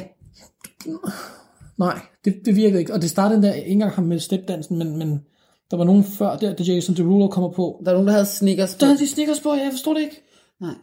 [1.77, 2.93] Nej, det, det virkede ikke.
[2.93, 5.19] Og det startede der, ikke engang ham med stepdansen, men, men
[5.71, 7.81] der var nogen før der, da Jason Derulo kommer på.
[7.85, 8.79] Der er nogen, der havde sneakers på.
[8.79, 10.21] Der havde de sneakers på, jeg forstod det ikke.
[10.61, 10.75] Nej.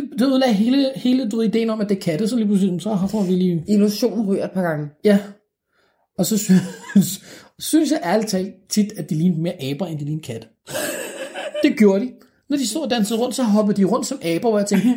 [0.00, 2.46] Det, det ødelagde hele, hele du ved, ideen om, at det er katte, så lige
[2.46, 3.64] pludselig, så får vi lige...
[3.68, 4.88] Illusion ryger et par gange.
[5.04, 5.18] Ja.
[6.18, 7.24] Og så synes,
[7.58, 10.48] synes jeg ærligt talt tit, at de lignede mere aber, end de lignede katte.
[11.62, 12.12] Det gjorde de.
[12.48, 14.88] Når de stod og dansede rundt, så hoppede de rundt som aber, hvor jeg tænkte,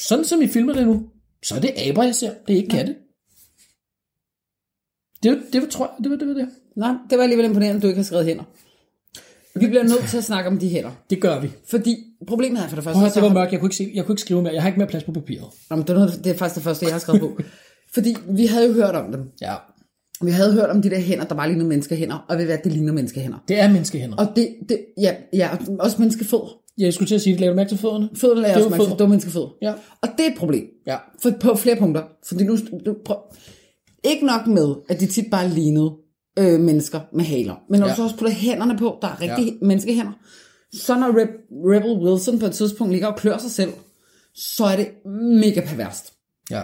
[0.00, 1.02] sådan som I filmer det nu,
[1.42, 2.30] så er det aber, jeg ser.
[2.46, 2.94] Det er ikke katte.
[5.22, 6.28] Det, var- det var, tror jeg, det var det.
[6.28, 6.48] Var det.
[6.76, 8.44] Nej, det var alligevel imponerende, at du ikke har skrevet hænder.
[9.60, 10.90] Vi bliver nødt til at snakke om de hænder.
[11.10, 11.50] Det gør vi.
[11.70, 13.00] Fordi problemet er for det første...
[13.00, 14.54] Prøv det var mørkt, jeg kunne, ikke se, jeg kunne ikke skrive mere.
[14.54, 15.46] Jeg har ikke mere plads på papiret.
[15.70, 17.38] Nå, men det, er noget, det er faktisk det første, jeg har skrevet på.
[17.94, 19.22] Fordi vi havde jo hørt om dem.
[19.40, 19.54] Ja.
[20.22, 22.24] Vi havde hørt om de der hænder, der bare lignede menneskehænder.
[22.28, 23.38] Og ved hvad, det ligner menneskehænder.
[23.48, 24.16] Det er menneskehænder.
[24.16, 26.58] Og det, det ja, ja, også menneskefødder.
[26.78, 28.08] Jeg skulle til at sige, det laver du mærke til fødderne?
[28.14, 29.48] Fødderne lader Det er også mærke til, det var menneskefødder.
[29.62, 29.72] Ja.
[30.02, 30.64] Og det er et problem.
[30.86, 30.96] Ja.
[31.22, 32.02] For, på flere punkter.
[32.28, 33.16] Fordi nu, du, prøv,
[34.04, 35.92] ikke nok med, at de tit bare lignede
[36.38, 37.54] øh, mennesker med haler.
[37.70, 37.92] Men når ja.
[37.92, 39.66] Du så også putter hænderne på, der er rigtige ja.
[39.66, 40.12] menneskehænder.
[40.72, 43.70] Så når Reb- Rebel Wilson på et tidspunkt ligger og klør sig selv,
[44.34, 44.88] så er det
[45.40, 46.12] mega perverst.
[46.50, 46.62] Ja.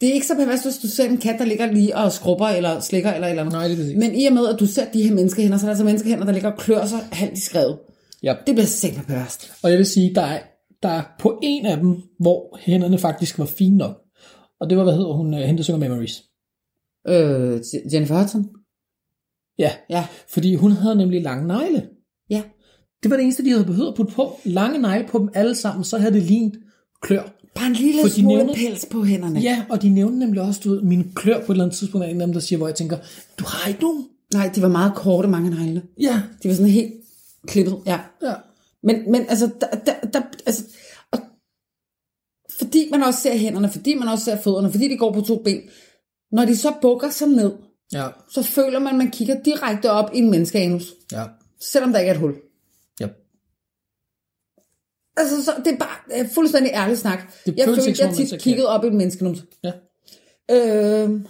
[0.00, 2.46] Det er ikke så perverst, hvis du ser en kat, der ligger lige og skrubber
[2.46, 3.52] eller slikker eller eller andet.
[3.52, 3.98] Nej, det er.
[3.98, 6.24] Men i og med, at du ser de her menneskehænder, så er der altså menneskehænder,
[6.24, 7.78] der ligger og klør sig halvt i skrevet.
[8.22, 8.34] ja.
[8.46, 9.52] Det bliver simpelthen perverst.
[9.62, 10.38] Og jeg vil sige, der er,
[10.82, 14.00] der er på en af dem, hvor hænderne faktisk var fine nok.
[14.60, 16.22] Og det var, hvad hedder hun, øh, hende, der synger Memories.
[17.08, 17.60] Øh,
[17.92, 18.48] Jennifer Hudson?
[19.58, 20.06] Ja, Ja.
[20.28, 21.88] fordi hun havde nemlig lange negle.
[22.30, 22.42] Ja.
[23.02, 24.40] Det var det eneste, de havde behøvet at putte på.
[24.44, 26.60] Lange negle på dem alle sammen, så havde det lignet
[27.02, 27.22] klør.
[27.54, 29.40] Bare en lille For smule nævner- pels på hænderne.
[29.40, 32.04] Ja, og de nævnte nemlig også, du ved, mine klør på et eller andet tidspunkt,
[32.06, 32.98] er en af dem, der siger, hvor jeg tænker,
[33.38, 34.08] du har ikke nogen.
[34.34, 35.82] Nej, de var meget korte, mange af neglene.
[36.00, 36.92] Ja, De var sådan helt
[37.46, 38.00] klippet, ja.
[38.22, 38.34] ja.
[38.82, 40.64] Men, men altså, der, der, der, altså
[41.12, 41.18] og,
[42.58, 45.42] fordi man også ser hænderne, fordi man også ser fødderne, fordi de går på to
[45.44, 45.60] ben,
[46.32, 47.52] når de så bukker sig ned,
[47.94, 51.24] Ja, så føler man, at man kigger direkte op i en menneskeanus, ja,
[51.60, 52.34] selvom der ikke er et hul.
[53.00, 53.08] ja.
[55.16, 57.18] Altså, så, det er bare øh, fuldstændig ærlig snak.
[57.46, 59.44] Det jeg følte, ikke som jeg tit ser kiggede op i en menneskenums.
[59.64, 59.72] Ja.
[60.50, 61.20] Øh,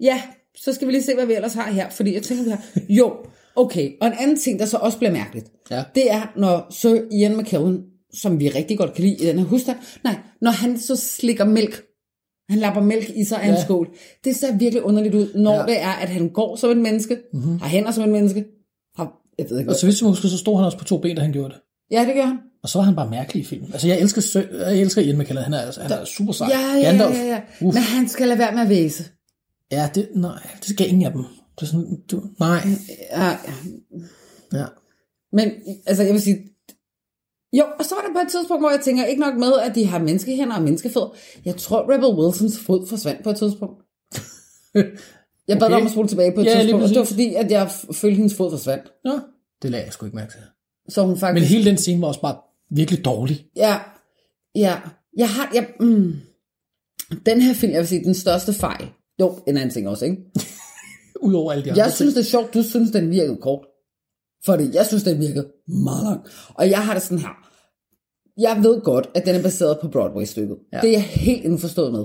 [0.00, 0.22] ja,
[0.56, 1.90] så skal vi lige se, hvad vi ellers har her.
[1.90, 2.62] Fordi jeg tænker, vi har...
[2.88, 3.16] Jo,
[3.56, 3.92] okay.
[4.00, 5.84] Og en anden ting, der så også bliver mærkeligt, Ja.
[5.94, 9.46] det er, når Sir Ian McKellen, som vi rigtig godt kan lide i den her
[9.46, 11.84] husstand, nej, når han så slikker mælk,
[12.48, 13.64] han lapper mælk i sig af en Ja.
[13.64, 13.88] skål.
[14.24, 15.60] Det ser virkelig underligt ud, når Ja.
[15.60, 15.66] ja.
[15.66, 17.58] det er, at han går som et menneske, mm-hmm.
[17.58, 18.44] har hænder som et menneske,
[18.96, 20.98] har, jeg ved ikke Og så hvis du husker, så stod han også på to
[20.98, 21.60] ben, da han gjorde det.
[21.90, 22.38] Ja, det gør han.
[22.62, 23.72] Og så var han bare mærkelig i filmen.
[23.72, 25.44] Altså, jeg elsker, Sø- jeg elsker Ian McKellen.
[25.44, 26.48] Han er, altså, han er super sej.
[26.50, 27.40] Ja, ja, ja, ja.
[27.60, 27.74] Uff.
[27.74, 29.04] Men han skal lade være med at væse.
[29.72, 31.24] Ja, det, nej, det skal ingen af dem.
[31.56, 32.58] Det er sådan, du, nej.
[33.12, 33.36] Ja, ja.
[34.58, 34.64] Ja.
[35.32, 35.50] Men
[35.86, 36.38] altså, jeg vil sige,
[37.52, 39.74] jo, og så var der på et tidspunkt, hvor jeg tænker, ikke nok med, at
[39.74, 41.14] de har menneskehænder og menneskefødder.
[41.44, 43.82] Jeg tror, Rebel Wilsons fod forsvandt på et tidspunkt.
[45.48, 45.74] Jeg bad Okay.
[45.74, 47.70] dig om at spole tilbage på et Ja, tidspunkt, og det var fordi, at jeg
[47.92, 48.92] følte, at hendes fod forsvandt.
[49.04, 49.20] Nå,
[49.62, 50.40] det lagde jeg sgu ikke mærke til.
[50.88, 51.50] Så hun Men faktisk...
[51.50, 52.36] hele den scene var også bare
[52.70, 53.46] virkelig dårlig.
[53.56, 53.78] Ja,
[54.54, 54.76] ja.
[55.16, 55.50] Jeg har...
[55.54, 56.12] Jeg, mm,
[57.26, 58.88] den her film, jeg vil sige, den største fejl.
[59.20, 60.16] Jo, en anden ting også, ikke?
[61.26, 63.66] Udover alle de andre Jeg synes, det er sjovt, du synes, den virkede kort.
[64.44, 66.20] Fordi jeg synes, den virkede meget lang.
[66.54, 67.44] Og jeg har det sådan her.
[68.38, 70.56] Jeg ved godt, at den er baseret på Broadway-stykket.
[70.72, 70.80] Ja.
[70.80, 72.04] Det er jeg helt indforstået med.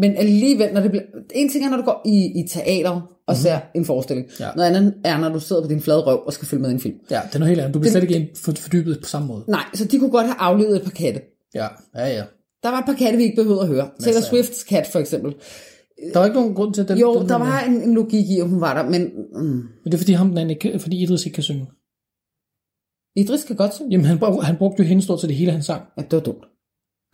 [0.00, 1.04] Men alligevel, når det bliver...
[1.34, 3.36] En ting er, når du går i, i teater og mm-hmm.
[3.36, 4.26] ser en forestilling.
[4.40, 4.48] Ja.
[4.56, 6.72] Noget andet er, når du sidder på din flade røv og skal følge med i
[6.72, 6.94] en film.
[7.10, 7.74] Ja, det er noget helt andet.
[7.74, 9.44] Du bliver slet ikke fordybet på samme måde.
[9.48, 11.20] Nej, så de kunne godt have aflevet et par katte.
[11.54, 12.24] Ja, ja, ja.
[12.62, 13.90] Der var et par katte, vi ikke behøvede at høre.
[14.00, 15.34] Taylor Swifts kat, for eksempel.
[16.12, 16.98] Der var ikke nogen grund til, at den...
[16.98, 19.68] Jo, den der var en, en logik i, at hun var der, men mm, Men
[19.84, 21.66] det er fordi, ham, den anden ikke, fordi Idris ikke kan synge.
[23.16, 23.90] Idris kan godt synge.
[23.90, 25.82] Jamen, han, brug- han brugte jo hende stort til det hele, han sang.
[25.96, 26.44] Ja, det var dumt.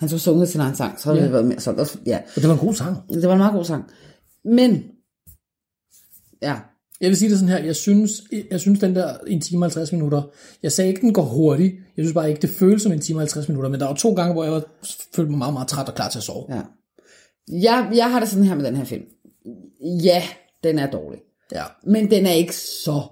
[0.01, 1.25] Han skulle sunget sin egen sang, så havde Ja.
[1.25, 1.87] det været mere sådan.
[2.07, 2.97] Ja, Og det var en god sang.
[3.09, 3.85] det var en meget god sang.
[4.45, 4.85] Men,
[6.43, 6.57] ja,
[7.01, 9.65] Jeg vil sige det sådan her, jeg synes, jeg synes den der en time og
[9.67, 10.23] 50 minutter,
[10.63, 13.17] jeg sagde ikke, den går hurtigt, jeg synes bare ikke, det føles som en time
[13.19, 14.63] og 50 minutter, men der var to gange, hvor jeg var,
[15.15, 16.47] følte mig meget, meget træt og klar til at sove.
[16.57, 16.63] ja.
[17.49, 19.05] Jeg, jeg har det sådan her med den her film.
[20.05, 20.23] Ja,
[20.65, 21.21] den er dårlig.
[21.53, 21.65] Ja.
[21.87, 23.03] Men den er ikke så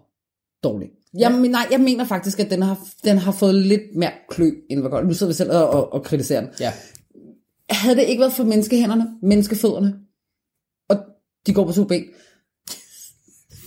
[0.64, 0.88] dårlig.
[1.18, 4.50] Jeg, men, nej, jeg mener faktisk, at den har, den har fået lidt mere klø,
[4.70, 5.06] end hvad godt.
[5.06, 6.50] Nu sidder vi selv og, og, og kritiserer den.
[6.60, 6.72] ja.
[7.70, 9.94] Havde det ikke været for menneskehænderne, menneskefødderne,
[10.88, 10.96] og
[11.46, 12.04] de går på to ben,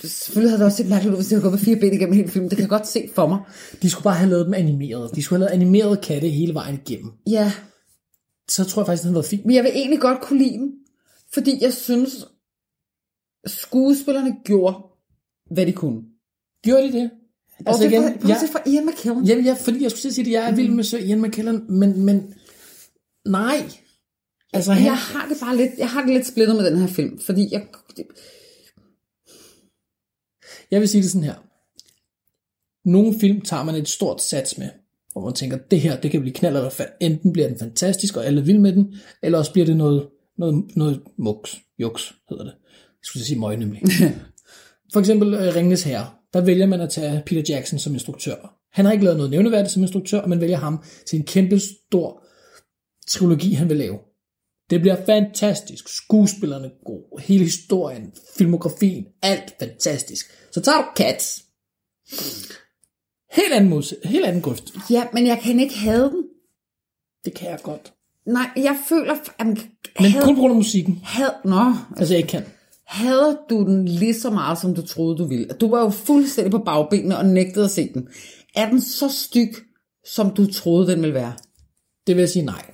[0.04, 2.16] selvfølgelig havde det også set mærkeligt ud, hvis de havde gået på fire ben igennem
[2.16, 2.50] hele filmen.
[2.50, 3.40] Det kan jeg godt se for mig.
[3.82, 5.10] De skulle bare have lavet dem animerede.
[5.16, 7.12] De skulle have lavet animerede katte hele vejen igennem.
[7.30, 7.52] Ja,
[8.50, 9.46] Så tror jeg faktisk, den havde været fint.
[9.46, 10.74] men jeg vil egentlig godt kunne lide den,
[11.34, 12.26] fordi jeg synes,
[13.46, 14.76] skuespillerne gjorde,
[15.52, 16.02] hvad de kunne.
[16.64, 17.12] Gjorde de det?
[17.66, 19.26] Altså igen, fra, jeg, fra Ian McKellen.
[19.26, 21.80] jamen, jeg, fordi jeg skulle at sige det, jeg er vild med Sir Ian McKellen,
[21.80, 22.36] men, men
[23.26, 23.70] nej.
[24.54, 26.88] Altså, han, jeg har det bare lidt, jeg har det lidt splittet med den her
[26.88, 27.68] film, fordi jeg,
[30.72, 31.36] Jeg vil sige det sådan her.
[32.86, 34.70] Nogle film tager man et stort sats med,
[35.14, 36.86] hvor man tænker, det her, det kan blive knald eller.
[37.00, 40.64] Enten bliver den fantastisk, og alle vilde med den, eller også bliver det noget, noget,
[40.76, 42.54] noget muks, juks, hedder det.
[42.74, 43.82] Jeg skulle sige møg nemlig.
[44.94, 46.10] For eksempel øh, Ringnes Herre.
[46.34, 48.60] Der vælger man at tage Peter Jackson som instruktør.
[48.72, 52.24] Han har ikke lavet noget nævneværdigt som instruktør, men vælger ham til en kæmpe stor
[53.08, 54.00] trilogi, han vil lave.
[54.70, 55.88] Det bliver fantastisk.
[55.88, 57.24] Skuespillerne er gode.
[57.24, 60.26] Hele historien, filmografien, alt fantastisk.
[60.52, 61.44] Så tager du Cats.
[63.34, 64.64] Helt anden, mod, helt anden grøft.
[64.90, 66.24] ja, men jeg kan ikke have den.
[67.26, 67.94] Det kan jeg godt.
[68.26, 69.58] Nej, jeg føler, at
[70.00, 71.00] Men havde, kun på grund af musikken.
[71.04, 72.44] havde, nå, Altså, jeg ikke kan.
[72.86, 75.48] hader du den lige så meget, som du troede, du ville?
[75.48, 78.08] Du var jo fuldstændig på bagbenene og nægtede at se den.
[78.56, 79.50] Er den så styg,
[80.06, 81.34] som du troede, den ville være?
[82.08, 82.72] Det vil jeg sige nej.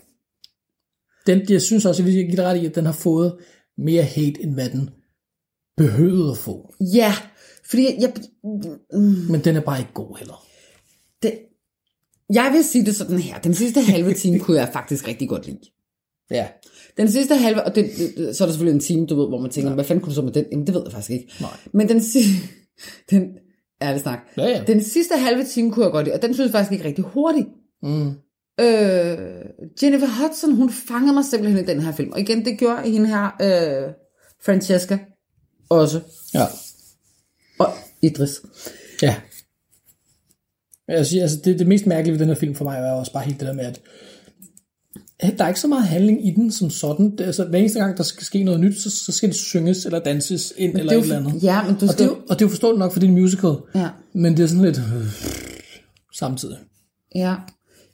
[1.28, 3.36] Den, jeg synes også, jeg vil give dig ret i, at den har fået
[3.78, 4.90] mere hate, end hvad den
[5.78, 6.74] behøvede at få.
[6.94, 7.14] Ja,
[7.70, 8.14] fordi jeg,
[9.30, 10.46] Men den er bare ikke god heller.
[11.24, 11.40] Det,
[12.34, 13.40] jeg vil sige det sådan her.
[13.40, 15.60] Den sidste halve time kunne jeg faktisk rigtig godt lide.
[16.32, 16.48] Ja.
[16.98, 19.40] Den sidste halve, og det, det, så er der selvfølgelig en time, du ved, hvor
[19.42, 19.76] man tænker, ja.
[19.76, 20.46] hvad fanden kunne du så med den?
[20.52, 21.34] Jamen, det ved jeg faktisk ikke.
[21.42, 21.50] Nej.
[21.74, 22.32] Men den sidste,
[23.12, 23.30] den,
[23.82, 24.64] ærlig snak, Ja, ja.
[24.68, 27.04] den sidste halve time kunne jeg godt lide, og den synes jeg faktisk ikke rigtig
[27.04, 27.48] hurtigt.
[27.84, 28.08] Mm.
[28.60, 29.18] Øh,
[29.84, 32.12] Jennifer Hudson, hun fangede mig simpelthen i den her film.
[32.12, 33.94] Og igen, det gjorde hende her, øh,
[34.46, 35.00] Francesca,
[35.70, 36.02] også.
[36.34, 36.46] Ja.
[37.60, 38.42] Og Idris.
[39.02, 39.16] Ja.
[40.90, 43.14] Jeg siger, altså, det, det mest mærkelige ved den her film for mig er også
[43.14, 43.82] bare helt det der med, at
[45.38, 47.12] der er ikke så meget handling i den som sådan.
[47.18, 49.86] Det, altså, hver eneste gang, der skal ske noget nyt, så, så skal det synges
[49.86, 51.44] eller danses ind eller det er et eller andet.
[51.44, 53.08] ja, men du og, det, skal- jo- og det er jo forståeligt nok, for det
[53.08, 53.56] er en musical.
[53.76, 53.90] Ja.
[54.14, 55.06] Men det er sådan lidt øh,
[56.16, 56.58] samtidig.
[57.16, 57.36] Ja.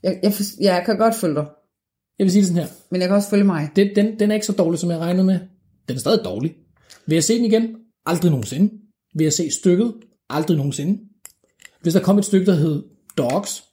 [0.04, 1.46] Jeg, jeg, for- jeg kan godt følge dig,
[2.20, 2.70] Jeg vil sige det sådan her.
[2.92, 3.70] men jeg kan også følge mig.
[3.76, 5.40] Det, den, den er ikke så dårlig, som jeg regnede med.
[5.88, 6.54] Den er stadig dårlig.
[7.08, 7.68] Vil jeg se den igen?
[8.06, 8.74] Aldrig nogensinde.
[9.16, 9.94] Vil jeg se stykket?
[10.30, 11.00] Aldrig nogensinde.
[11.86, 12.84] Hvis der kom et stykke, der hed
[13.18, 13.64] Dogs,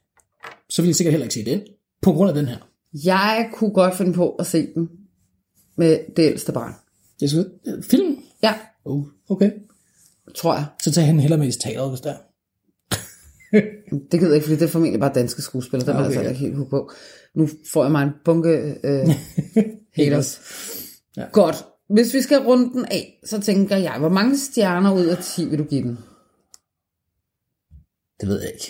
[0.68, 1.60] så ville jeg sikkert heller ikke se den.
[2.02, 2.56] På grund af den her.
[3.04, 4.88] Jeg kunne godt finde på at se den
[5.76, 6.74] med det ældste barn.
[7.20, 7.50] Jeg skal,
[7.82, 8.18] film?
[8.42, 9.50] Ja, Oh, okay.
[10.34, 10.64] tror jeg.
[10.82, 12.16] Så tager han heller med i teateret, hvis der er.
[14.10, 16.22] Det gider jeg ikke, fordi det er formentlig bare danske skuespillere, der okay, Okay, altså
[16.22, 16.28] ja.
[16.28, 16.90] ikke helt på.
[17.34, 19.08] Nu får jeg mig en bunke øh,
[19.96, 20.40] haters.
[21.16, 21.24] Ja.
[21.32, 21.64] Godt.
[21.90, 25.48] Hvis vi skal runde den af, så tænker jeg, hvor mange stjerner ud af 10
[25.48, 25.98] vil du give den?
[28.22, 28.64] Det ved jeg ikke.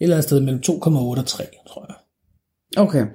[0.00, 1.96] Et eller andet sted mellem 2,8 og 3, tror jeg.
[2.76, 3.06] Okay.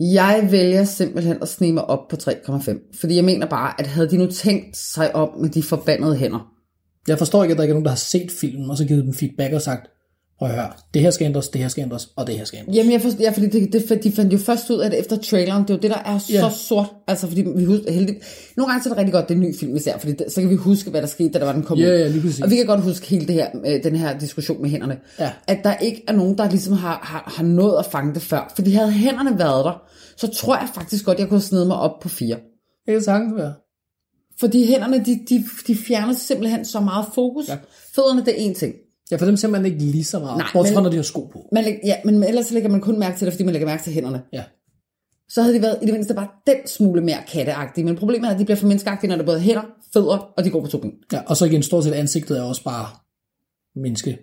[0.00, 3.00] Jeg vælger simpelthen at snige mig op på 3,5.
[3.00, 6.52] Fordi jeg mener bare, at havde de nu tænkt sig om med de forbandede hænder.
[7.08, 9.04] Jeg forstår ikke, at der ikke er nogen, der har set filmen, og så givet
[9.04, 9.90] dem feedback og sagt,
[10.38, 12.58] prøv at høre, det her skal ændres, det her skal ændres, og det her skal
[12.58, 12.76] ændres.
[12.76, 15.16] Jamen, jeg forstår, ja, fordi det, det, de fandt jo først ud af det efter
[15.16, 15.62] traileren.
[15.62, 16.86] Det er jo det, der er så sort.
[17.06, 18.16] Altså, fordi vi husker, heldig...
[18.56, 20.12] Nogle gange så er det rigtig godt, det er en ny film, vi ser, fordi
[20.12, 21.98] det, så kan vi huske, hvad der skete, da der var den kom Ja, ud.
[21.98, 22.40] ja, lige præcis.
[22.40, 24.98] Og vi kan godt huske hele det her, øh, den her diskussion med hænderne.
[25.18, 25.32] Ja.
[25.48, 28.52] At der ikke er nogen, der ligesom har, har, har nået at fange det før.
[28.56, 29.82] Fordi havde hænderne været der,
[30.16, 32.36] så tror jeg faktisk godt, jeg kunne have snedet mig op på fire.
[32.86, 33.52] Det kan sagtens være.
[34.40, 37.48] Fordi hænderne, de, de, de fjerner simpelthen så meget fokus.
[37.48, 37.56] Ja.
[37.94, 38.74] Fødderne, det er én ting.
[39.10, 41.02] Ja, for dem ser man ikke lige så meget, Nej, bortset fra, når de har
[41.02, 41.48] sko på.
[41.52, 43.82] Man, ja, men ellers så lægger man kun mærke til det, fordi man lægger mærke
[43.82, 44.22] til hænderne.
[44.32, 44.42] Ja.
[45.28, 47.84] Så havde de været i det mindste bare den smule mere katteagtige.
[47.84, 49.62] Men problemet er, at de bliver for menneskeagtige, når det både er hænder,
[49.92, 50.92] fødder, og de går på to ben.
[51.12, 51.20] ja.
[51.26, 52.86] Og så igen, stort set ansigtet er også bare
[53.80, 54.18] menneske.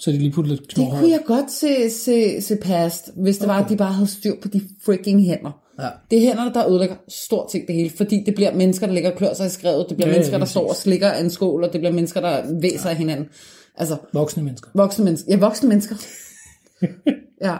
[0.00, 0.98] Så de lige putter lidt Det knorhår.
[0.98, 3.54] kunne jeg godt se, se, se past, hvis det okay.
[3.54, 5.60] var, at de bare havde styr på de freaking hænder.
[5.78, 5.88] Ja.
[6.10, 9.10] Det er hænder, der ødelægger stort set det hele, fordi det bliver mennesker, der ligger
[9.10, 11.08] og klør sig i skrevet, det bliver Ja, ja, ja, mennesker, der står og slikker
[11.08, 13.26] af en skål, og det bliver mennesker, der væser af hinanden.
[13.78, 14.70] Altså, Voksne mennesker.
[14.74, 15.30] voksne mennesker.
[15.32, 15.96] Ja, voksne mennesker.
[17.48, 17.56] ja.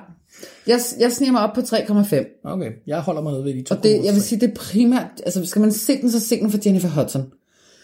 [0.66, 2.40] Jeg, jeg sniger mig op på 3,5.
[2.44, 3.74] Okay, jeg holder mig nede ved de to.
[3.74, 6.40] Og det, jeg vil sige, det er primært, altså skal man se den, så se
[6.40, 7.32] den for Jennifer Hudson.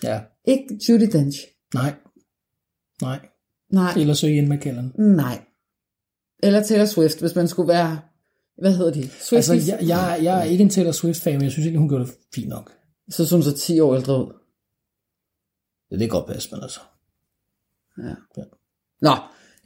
[0.03, 1.39] Ja, Ikke Judy Dench.
[1.75, 1.95] nej.
[3.03, 3.29] Nej.
[3.73, 4.93] Nej, Eller så Ian McKellen.
[4.99, 5.41] nej.
[6.43, 8.01] Eller Taylor Swift, hvis man skulle være,
[8.63, 9.09] hvad hedder de?
[9.09, 9.51] Swifties?
[9.51, 12.05] Altså, jeg, jeg, jeg er ikke en Taylor Swift-fan, men jeg synes egentlig, hun gjorde
[12.07, 12.73] det fint nok.
[13.11, 14.33] Så synes så 10 år ældre ud.
[15.91, 16.81] Det er godt passe, men altså.
[19.01, 19.17] Nå,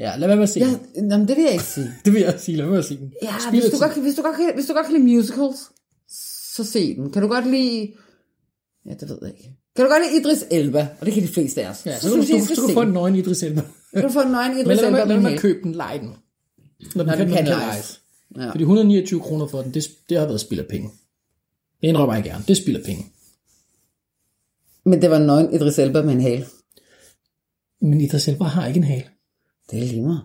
[0.01, 1.11] Ja, lad være med at se ja, den.
[1.11, 1.95] jamen, det vil jeg ikke sige.
[2.05, 3.12] Det vil jeg sige, lad være med at se den.
[3.23, 5.17] Ja, Spild hvis du, godt, kan- hvis, du godt, kan- hvis du godt kan lide
[5.17, 5.57] musicals,
[6.57, 7.12] så se den.
[7.12, 7.93] Kan du godt lide...
[8.87, 9.55] Ja, det ved jeg ikke.
[9.77, 10.88] Kan du godt lide Idris Elba?
[11.01, 11.87] Og det kan de fleste af os.
[11.87, 12.95] Ja, så, synes så, jeg, I du, så, du se få en den.
[12.95, 13.62] nøgen Idris Elba.
[13.95, 15.59] Kan du få en nøgen Men Idris lad Elba med, lad være med at købe
[15.62, 16.09] den, lege den.
[16.95, 18.01] Når Når den den kan kan lejes.
[18.37, 18.51] Ja.
[18.51, 20.91] Fordi 129 kroner for den, det, det har været spild af penge.
[21.83, 22.45] Det indrømmer jeg gerne.
[22.49, 23.07] Det er spild af penge.
[24.85, 26.47] Men det var en nøgen Idris Elba med en hale.
[27.83, 29.05] Men Idris Elba har ikke en hale.
[29.71, 30.23] Det er lige meget.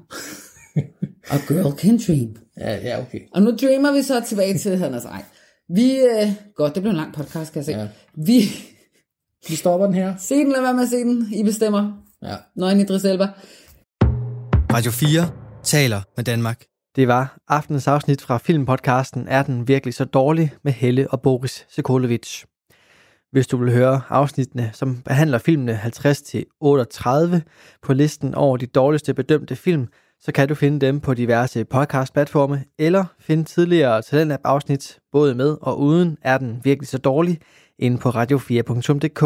[1.30, 2.36] A girl can dream.
[2.58, 3.20] Ja, ja, okay.
[3.34, 5.24] Og nu dreamer vi så tilbage til Hannes Ej.
[5.70, 7.72] Vi, øh, godt, det blev en lang podcast, kan jeg se.
[7.72, 7.88] Ja.
[8.16, 8.42] Vi,
[9.50, 10.16] Vi stopper den her.
[10.18, 11.28] se den, lad være med at se den.
[11.34, 11.94] I bestemmer.
[12.24, 12.36] Ja.
[12.56, 13.28] Nøgen Idris Elba.
[14.74, 15.30] Radio 4
[15.64, 16.64] taler med Danmark.
[16.96, 21.66] Det var aftenens afsnit fra filmpodcasten Er den virkelig så dårlig med Helle og Boris
[21.70, 22.44] Sekolovic.
[23.34, 27.40] Hvis du vil høre afsnittene, som behandler filmene 50-38
[27.82, 29.88] på listen over de dårligste bedømte film,
[30.20, 35.80] så kan du finde dem på diverse podcast-platforme, eller finde tidligere Talentlab-afsnit, både med og
[35.80, 37.40] uden Er den virkelig så dårlig,
[37.80, 39.24] inde på radio4.dk.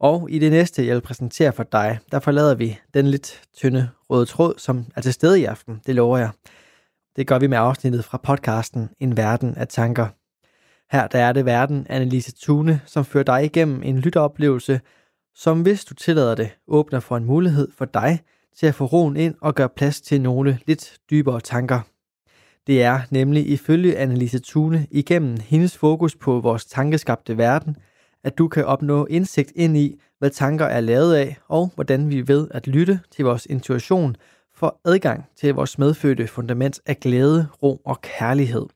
[0.00, 3.90] Og i det næste, jeg vil præsentere for dig, der forlader vi den lidt tynde
[4.10, 6.30] røde tråd, som er til stede i aften, det lover jeg.
[7.16, 10.17] Det gør vi med afsnittet fra podcasten En Verden af Tanker.
[10.90, 14.80] Her der er det verden Annelise Tune, som fører dig igennem en lytteoplevelse,
[15.34, 18.20] som hvis du tillader det, åbner for en mulighed for dig
[18.58, 21.80] til at få roen ind og gøre plads til nogle lidt dybere tanker.
[22.66, 27.76] Det er nemlig ifølge Annelise Tune igennem hendes fokus på vores tankeskabte verden,
[28.24, 32.28] at du kan opnå indsigt ind i, hvad tanker er lavet af, og hvordan vi
[32.28, 34.16] ved at lytte til vores intuition
[34.54, 38.66] får adgang til vores medfødte fundament af glæde, ro og kærlighed.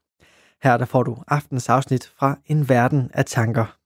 [0.63, 3.77] Her der får du aftens afsnit fra En Verden af Tanker.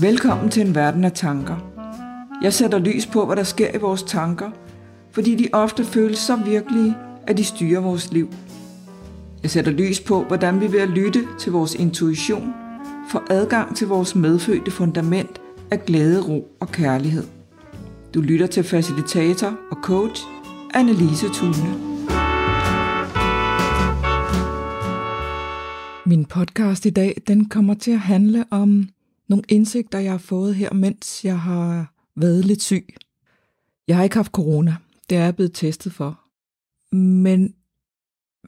[0.00, 1.56] Velkommen til en verden af tanker.
[2.42, 4.50] Jeg sætter lys på, hvad der sker i vores tanker,
[5.10, 6.96] fordi de ofte føles så virkelige,
[7.26, 8.28] at de styrer vores liv.
[9.42, 12.54] Jeg sætter lys på, hvordan vi ved at lytte til vores intuition
[13.08, 17.24] får adgang til vores medfødte fundament af glæde, ro og kærlighed.
[18.14, 20.22] Du lytter til facilitator og coach
[20.74, 21.91] Annelise Thune.
[26.12, 28.88] Min podcast i dag, den kommer til at handle om
[29.28, 32.94] nogle indsigter, jeg har fået her, mens jeg har været lidt syg.
[33.88, 34.76] Jeg har ikke haft corona.
[35.10, 36.20] Det er jeg blevet testet for.
[36.96, 37.54] Men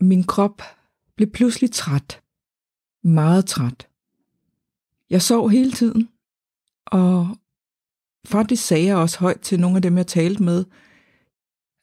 [0.00, 0.62] min krop
[1.16, 2.22] blev pludselig træt.
[3.03, 3.88] Meget træt.
[5.11, 6.09] Jeg sov hele tiden,
[6.87, 7.37] og
[8.27, 10.64] faktisk sagde jeg også højt til nogle af dem, jeg talte med,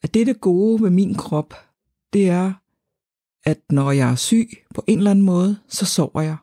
[0.03, 1.53] at det er det gode ved min krop,
[2.13, 2.53] det er,
[3.43, 6.38] at når jeg er syg på en eller anden måde, så sover jeg.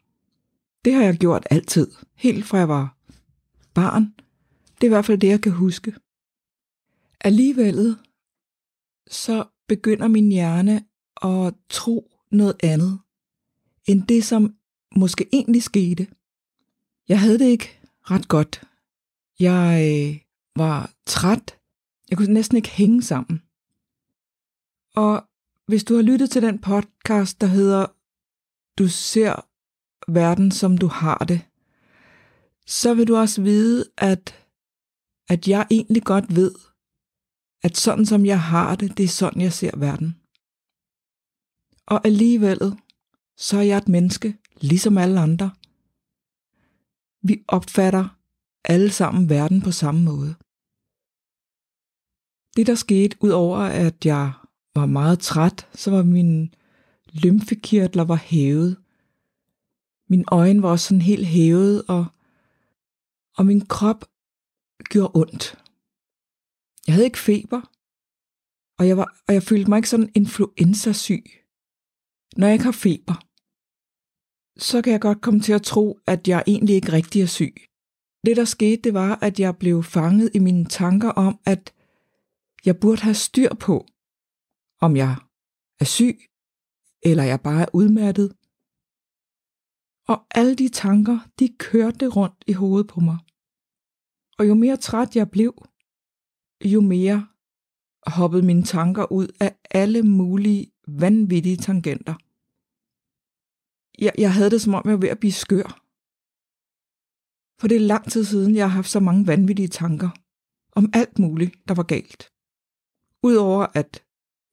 [0.85, 2.97] Det har jeg gjort altid, helt fra jeg var
[3.75, 4.15] barn.
[4.81, 5.95] Det er i hvert fald det, jeg kan huske.
[7.21, 7.97] Alligevel,
[9.11, 10.85] så begynder min hjerne
[11.23, 12.99] at tro noget andet,
[13.87, 14.55] end det, som
[14.97, 16.07] måske egentlig skete.
[17.09, 18.63] Jeg havde det ikke ret godt.
[19.41, 20.21] Jeg øh,
[20.57, 21.59] var træt.
[22.11, 23.43] Jeg kunne næsten ikke hænge sammen.
[24.95, 25.28] Og
[25.69, 27.87] hvis du har lyttet til den podcast, der hedder
[28.79, 29.35] Du ser
[30.13, 31.41] verden, som du har det,
[32.67, 34.47] så vil du også vide, at,
[35.29, 36.55] at jeg egentlig godt ved,
[37.63, 40.11] at sådan som jeg har det, det er sådan, jeg ser verden.
[41.87, 42.61] Og alligevel,
[43.37, 45.51] så er jeg et menneske, ligesom alle andre.
[47.23, 48.05] Vi opfatter
[48.65, 50.35] alle sammen verden på samme måde.
[52.57, 54.33] Det, der skete, udover at jeg
[54.79, 56.55] var meget træt, så var min
[57.13, 58.77] lymfekirtler var hævet.
[60.09, 62.07] Min øjne var også sådan helt hævet, og,
[63.37, 64.05] og min krop
[64.91, 65.59] gjorde ondt.
[66.87, 67.61] Jeg havde ikke feber,
[68.79, 71.25] og jeg, var, og jeg følte mig ikke sådan influenza-syg.
[72.37, 73.25] Når jeg ikke har feber,
[74.59, 77.55] så kan jeg godt komme til at tro, at jeg egentlig ikke rigtig er syg.
[78.27, 81.75] det, der skete, det var, at jeg blev fanget i mine tanker om, at
[82.65, 83.87] jeg burde have styr på,
[84.81, 85.17] om jeg
[85.81, 86.19] er syg,
[87.03, 88.37] eller jeg bare er udmattet.
[90.09, 93.19] Og alle de tanker, de kørte rundt i hovedet på mig.
[94.39, 95.67] Og jo mere træt jeg blev,
[96.65, 97.29] jo mere
[98.07, 102.15] hoppede mine tanker ud af alle mulige vanvittige tangenter.
[103.99, 105.85] Jeg, jeg havde det som om, jeg var ved at blive skør.
[107.61, 110.11] For det er lang tid siden, jeg har haft så mange vanvittige tanker
[110.73, 112.33] om alt muligt, der var galt.
[113.23, 114.05] Udover at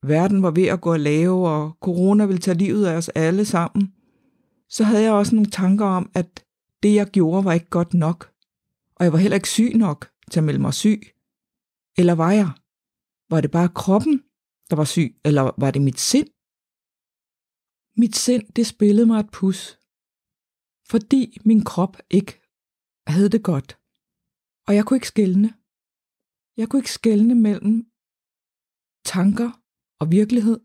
[0.08, 3.46] verden var ved at gå at lave, og corona ville tage livet af os alle
[3.46, 3.94] sammen,
[4.70, 6.46] så havde jeg også nogle tanker om, at
[6.84, 8.34] det jeg gjorde var ikke godt nok,
[8.96, 11.02] og jeg var heller ikke syg nok til at melde mig syg.
[11.98, 12.50] Eller var jeg?
[13.30, 14.24] Var det bare kroppen,
[14.70, 16.28] der var syg, eller var det mit sind?
[17.98, 19.80] Mit sind, det spillede mig et pus,
[20.90, 22.42] fordi min krop ikke
[23.08, 23.80] havde det godt.
[24.68, 25.54] Og jeg kunne ikke skælne.
[26.58, 27.92] Jeg kunne ikke skælne mellem
[29.06, 29.65] tanker
[30.00, 30.60] og virkelighed.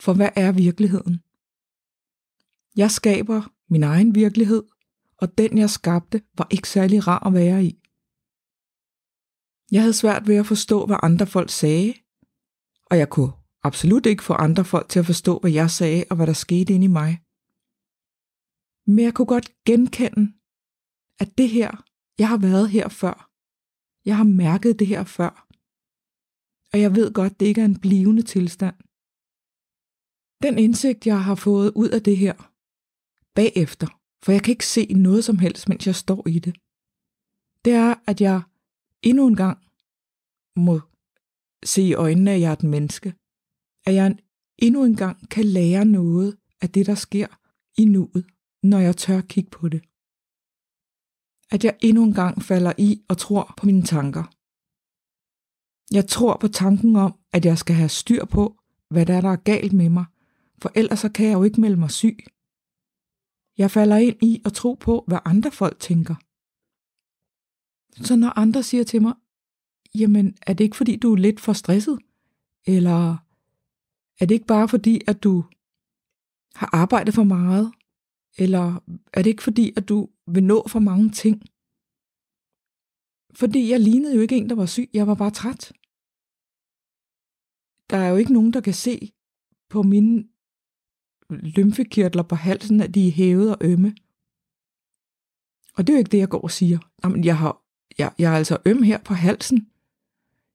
[0.00, 1.22] For hvad er virkeligheden?
[2.76, 4.62] Jeg skaber min egen virkelighed,
[5.16, 7.80] og den jeg skabte var ikke særlig rar at være i.
[9.70, 11.94] Jeg havde svært ved at forstå, hvad andre folk sagde,
[12.86, 13.32] og jeg kunne
[13.62, 16.74] absolut ikke få andre folk til at forstå, hvad jeg sagde og hvad der skete
[16.74, 17.18] inde i mig.
[18.86, 20.32] Men jeg kunne godt genkende,
[21.18, 21.84] at det her,
[22.18, 23.30] jeg har været her før.
[24.04, 25.47] Jeg har mærket det her før.
[26.72, 28.76] Og jeg ved godt, det ikke er en blivende tilstand.
[30.42, 32.34] Den indsigt, jeg har fået ud af det her,
[33.34, 33.86] bagefter,
[34.24, 36.54] for jeg kan ikke se noget som helst, mens jeg står i det,
[37.64, 38.42] det er, at jeg
[39.02, 39.58] endnu en gang
[40.56, 40.80] må
[41.64, 43.14] se i øjnene, at jeg er et menneske.
[43.86, 44.16] At jeg
[44.58, 47.26] endnu en gang kan lære noget af det, der sker
[47.78, 48.26] i nuet,
[48.62, 49.82] når jeg tør kigge på det.
[51.50, 54.37] At jeg endnu en gang falder i og tror på mine tanker.
[55.92, 58.60] Jeg tror på tanken om, at jeg skal have styr på,
[58.90, 60.04] hvad der er, der er galt med mig,
[60.62, 62.18] for ellers så kan jeg jo ikke melde mig syg.
[63.58, 66.14] Jeg falder ind i at tro på, hvad andre folk tænker.
[68.04, 69.14] Så når andre siger til mig,
[69.94, 71.98] jamen er det ikke fordi, du er lidt for stresset?
[72.66, 73.12] Eller
[74.20, 75.44] er det ikke bare fordi, at du
[76.54, 77.72] har arbejdet for meget?
[78.38, 78.82] Eller
[79.12, 81.42] er det ikke fordi, at du vil nå for mange ting?
[83.38, 84.90] Fordi jeg lignede jo ikke en, der var syg.
[84.92, 85.72] Jeg var bare træt.
[87.90, 89.12] Der er jo ikke nogen, der kan se
[89.68, 90.24] på mine
[91.30, 93.96] lymfekirtler på halsen, at de er hævet og ømme.
[95.76, 96.78] Og det er jo ikke det, jeg går og siger.
[97.04, 97.62] Jamen, jeg, har,
[97.98, 99.68] jeg, jeg er altså øm her på halsen.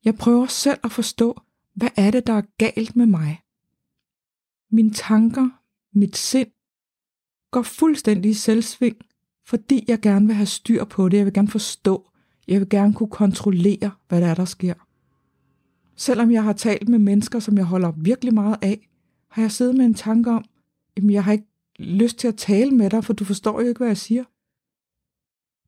[0.06, 1.42] Jeg prøver selv at forstå,
[1.74, 3.42] hvad er det, der er galt med mig?
[4.70, 5.50] Mine tanker,
[5.92, 6.52] mit sind,
[7.52, 8.98] går fuldstændig i selvsving,
[9.46, 11.18] fordi jeg gerne vil have styr på det.
[11.18, 12.13] Jeg vil gerne forstå.
[12.48, 14.74] Jeg vil gerne kunne kontrollere, hvad der er, der sker.
[15.96, 18.90] Selvom jeg har talt med mennesker, som jeg holder virkelig meget af,
[19.28, 20.46] har jeg siddet med en tanke om,
[20.98, 21.48] at jeg har ikke
[21.80, 24.24] lyst til at tale med dig, for du forstår jo ikke, hvad jeg siger.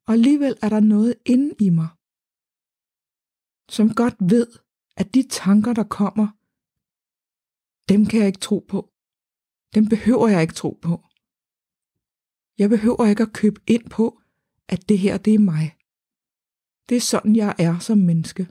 [0.05, 1.88] Og alligevel er der noget inde i mig,
[3.69, 4.47] som godt ved,
[4.97, 6.28] at de tanker, der kommer,
[7.89, 8.89] dem kan jeg ikke tro på.
[9.76, 11.03] Dem behøver jeg ikke tro på.
[12.57, 14.21] Jeg behøver ikke at købe ind på,
[14.67, 15.76] at det her, det er mig.
[16.89, 18.47] Det er sådan, jeg er som menneske.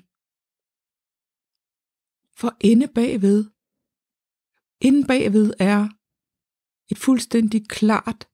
[2.36, 3.44] For inde bagved,
[4.80, 5.88] inde bagved er
[6.88, 8.28] et fuldstændig klart,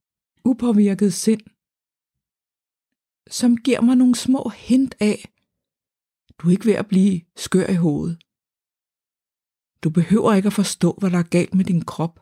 [0.44, 1.40] upåvirket sind,
[3.30, 5.32] som giver mig nogle små hint af,
[6.38, 8.18] du er ikke ved at blive skør i hovedet.
[9.84, 12.20] Du behøver ikke at forstå, hvad der er galt med din krop.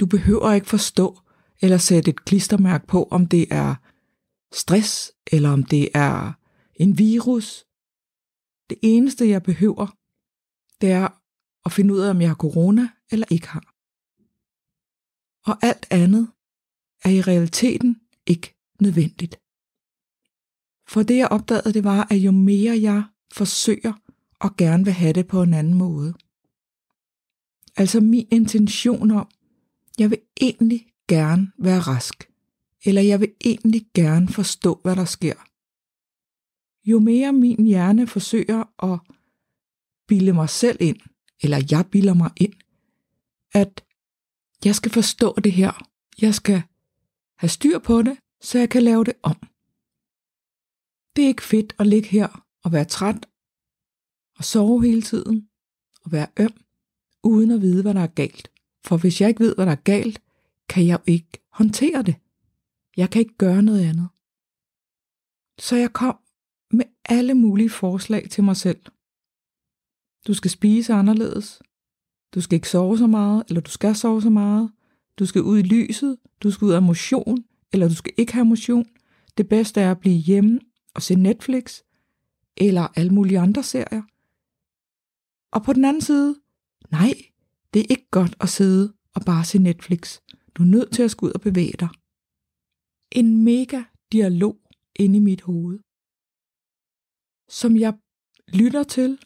[0.00, 1.20] Du behøver ikke forstå
[1.60, 3.74] eller sætte et klistermærke på, om det er
[4.52, 6.32] stress, eller om det er
[6.78, 7.64] en virus.
[8.70, 9.86] Det eneste, jeg behøver,
[10.80, 11.08] det er
[11.64, 13.74] at finde ud af, om jeg har corona eller ikke har.
[15.50, 16.28] Og alt andet
[17.04, 19.40] er i realiteten ikke nødvendigt.
[20.88, 23.92] For det jeg opdagede, det var, at jo mere jeg forsøger
[24.40, 26.14] og gerne vil have det på en anden måde.
[27.76, 29.28] Altså min intention om,
[29.98, 32.30] jeg vil egentlig gerne være rask,
[32.84, 35.47] eller jeg vil egentlig gerne forstå, hvad der sker.
[36.90, 39.00] Jo mere min hjerne forsøger at
[40.06, 41.00] bilde mig selv ind,
[41.42, 42.54] eller jeg bilder mig ind,
[43.54, 43.84] at
[44.64, 45.72] jeg skal forstå det her,
[46.20, 46.62] jeg skal
[47.36, 49.36] have styr på det, så jeg kan lave det om.
[51.16, 53.26] Det er ikke fedt at ligge her og være træt
[54.36, 55.48] og sove hele tiden
[56.04, 56.64] og være øm,
[57.22, 58.50] uden at vide, hvad der er galt.
[58.84, 60.22] For hvis jeg ikke ved, hvad der er galt,
[60.68, 62.16] kan jeg jo ikke håndtere det.
[62.96, 64.08] Jeg kan ikke gøre noget andet.
[65.58, 66.18] Så jeg kom
[66.70, 68.80] med alle mulige forslag til mig selv.
[70.26, 71.62] Du skal spise anderledes.
[72.34, 74.70] Du skal ikke sove så meget, eller du skal sove så meget.
[75.18, 78.44] Du skal ud i lyset, du skal ud af motion, eller du skal ikke have
[78.44, 78.86] motion.
[79.36, 80.60] Det bedste er at blive hjemme
[80.94, 81.82] og se Netflix,
[82.56, 84.02] eller alle mulige andre serier.
[85.52, 86.36] Og på den anden side,
[86.90, 87.14] nej,
[87.74, 90.20] det er ikke godt at sidde og bare se Netflix.
[90.54, 91.88] Du er nødt til at skulle ud og bevæge dig.
[93.12, 94.56] En mega dialog
[94.96, 95.78] inde i mit hoved,
[97.48, 97.94] som jeg
[98.48, 99.18] lytter til,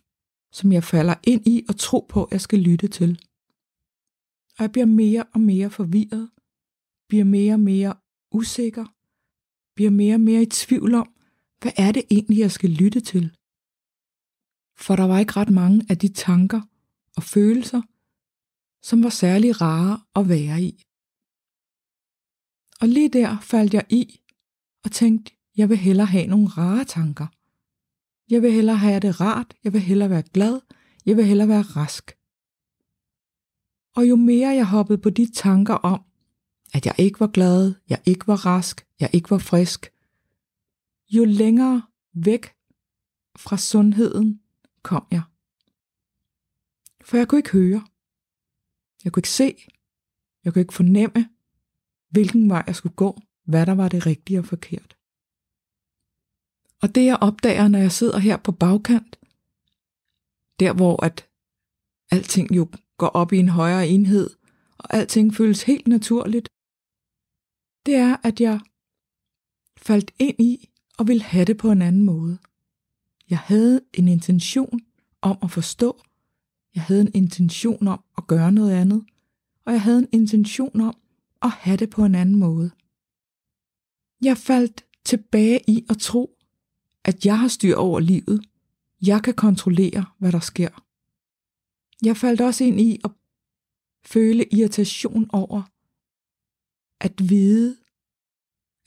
[0.52, 3.20] som jeg falder ind i og tror på, jeg skal lytte til.
[4.58, 6.30] Og jeg bliver mere og mere forvirret,
[7.08, 7.94] bliver mere og mere
[8.30, 8.86] usikker,
[9.74, 11.12] bliver mere og mere i tvivl om,
[11.60, 13.36] hvad er det egentlig, jeg skal lytte til?
[14.76, 16.60] For der var ikke ret mange af de tanker
[17.16, 17.82] og følelser,
[18.82, 20.84] som var særlig rare at være i.
[22.80, 24.20] Og lige der faldt jeg i
[24.84, 27.26] og tænkte, jeg vil hellere have nogle rare tanker.
[28.30, 30.60] Jeg vil hellere have det rart, jeg vil hellere være glad,
[31.06, 32.18] jeg vil hellere være rask.
[33.96, 36.04] Og jo mere jeg hoppede på de tanker om,
[36.74, 39.92] at jeg ikke var glad, jeg ikke var rask, jeg ikke var frisk,
[41.10, 41.82] jo længere
[42.14, 42.46] væk
[43.36, 44.40] fra sundheden
[44.82, 45.22] kom jeg.
[47.04, 47.86] For jeg kunne ikke høre.
[49.04, 49.56] Jeg kunne ikke se.
[50.44, 51.28] Jeg kunne ikke fornemme,
[52.10, 54.96] hvilken vej jeg skulle gå, hvad der var det rigtige og forkert.
[56.82, 59.18] Og det jeg opdager, når jeg sidder her på bagkant,
[60.60, 61.28] der hvor at
[62.10, 62.68] alting jo
[62.98, 64.30] går op i en højere enhed,
[64.78, 66.48] og alting føles helt naturligt,
[67.86, 68.60] det er, at jeg
[69.76, 72.38] faldt ind i og ville have det på en anden måde.
[73.30, 74.80] Jeg havde en intention
[75.20, 76.02] om at forstå,
[76.74, 79.04] jeg havde en intention om at gøre noget andet,
[79.64, 80.96] og jeg havde en intention om
[81.42, 82.70] at have det på en anden måde.
[84.22, 86.38] Jeg faldt tilbage i at tro,
[87.04, 88.44] at jeg har styr over livet.
[89.06, 90.72] Jeg kan kontrollere, hvad der sker.
[92.02, 93.10] Jeg faldt også ind i at
[94.04, 95.62] føle irritation over
[97.00, 97.76] at vide,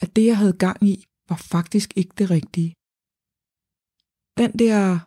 [0.01, 2.75] at det, jeg havde gang i, var faktisk ikke det rigtige.
[4.37, 4.99] Den der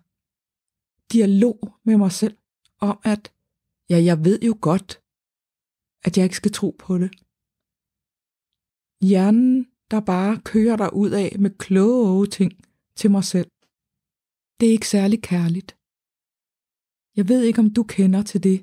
[1.12, 2.36] dialog med mig selv
[2.80, 3.32] om, at
[3.90, 5.02] ja, jeg ved jo godt,
[6.02, 7.10] at jeg ikke skal tro på det.
[9.08, 12.67] Hjernen, der bare kører der ud af med kloge ting
[13.00, 13.50] til mig selv.
[14.60, 15.70] Det er ikke særlig kærligt.
[17.16, 18.58] Jeg ved ikke, om du kender til det.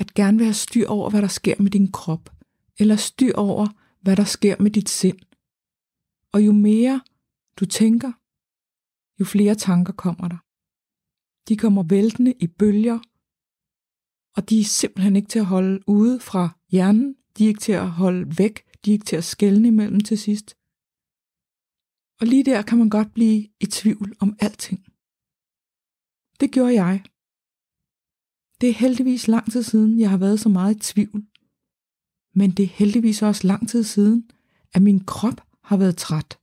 [0.00, 2.24] At gerne vil have styr over, hvad der sker med din krop,
[2.78, 3.66] eller styr over,
[4.02, 5.20] hvad der sker med dit sind.
[6.32, 7.00] Og jo mere
[7.58, 8.12] du tænker,
[9.20, 10.40] jo flere tanker kommer der.
[11.48, 12.98] De kommer væltende i bølger,
[14.36, 17.16] og de er simpelthen ikke til at holde ude fra hjernen.
[17.38, 18.56] De er ikke til at holde væk.
[18.84, 20.57] De er ikke til at skælne imellem til sidst.
[22.20, 24.86] Og lige der kan man godt blive i tvivl om alting.
[26.40, 27.02] Det gjorde jeg.
[28.60, 31.26] Det er heldigvis lang tid siden, jeg har været så meget i tvivl.
[32.34, 34.30] Men det er heldigvis også lang tid siden,
[34.72, 36.38] at min krop har været træt.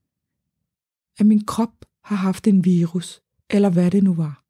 [1.18, 4.44] At min krop har haft en virus, eller hvad det nu var.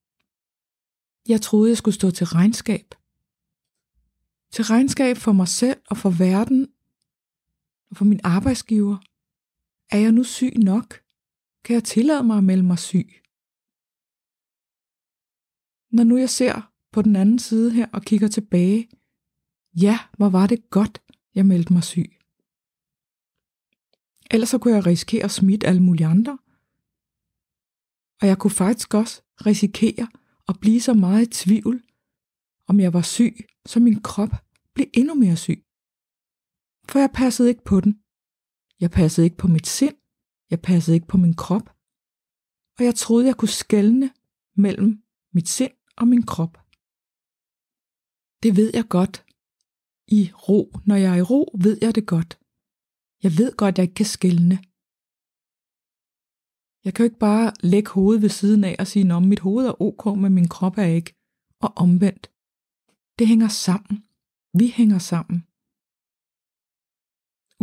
[1.27, 2.95] Jeg troede, jeg skulle stå til regnskab.
[4.51, 6.67] Til regnskab for mig selv og for verden
[7.89, 8.97] og for min arbejdsgiver.
[9.91, 11.04] Er jeg nu syg nok?
[11.65, 13.09] Kan jeg tillade mig at melde mig syg?
[15.95, 18.89] Når nu jeg ser på den anden side her og kigger tilbage,
[19.81, 21.01] ja, hvor var det godt,
[21.35, 22.11] jeg meldte mig syg.
[24.31, 26.37] Ellers så kunne jeg risikere at smitte alle mulige andre.
[28.21, 30.07] Og jeg kunne faktisk også risikere
[30.47, 31.83] at blive så meget i tvivl,
[32.67, 33.35] om jeg var syg,
[33.65, 34.33] så min krop
[34.73, 35.63] blev endnu mere syg.
[36.89, 37.93] For jeg passede ikke på den.
[38.79, 39.97] Jeg passede ikke på mit sind.
[40.51, 41.67] Jeg passede ikke på min krop.
[42.77, 44.07] Og jeg troede, jeg kunne skelne
[44.55, 45.03] mellem
[45.35, 46.53] mit sind og min krop.
[48.43, 49.15] Det ved jeg godt.
[50.07, 50.59] I ro.
[50.85, 52.31] Når jeg er i ro, ved jeg det godt.
[53.23, 54.57] Jeg ved godt, at jeg ikke kan skælne.
[56.83, 59.65] Jeg kan jo ikke bare lægge hovedet ved siden af og sige, at mit hoved
[59.67, 61.11] er ok, men min krop er ikke.
[61.65, 62.25] Og omvendt.
[63.19, 63.97] Det hænger sammen.
[64.59, 65.39] Vi hænger sammen.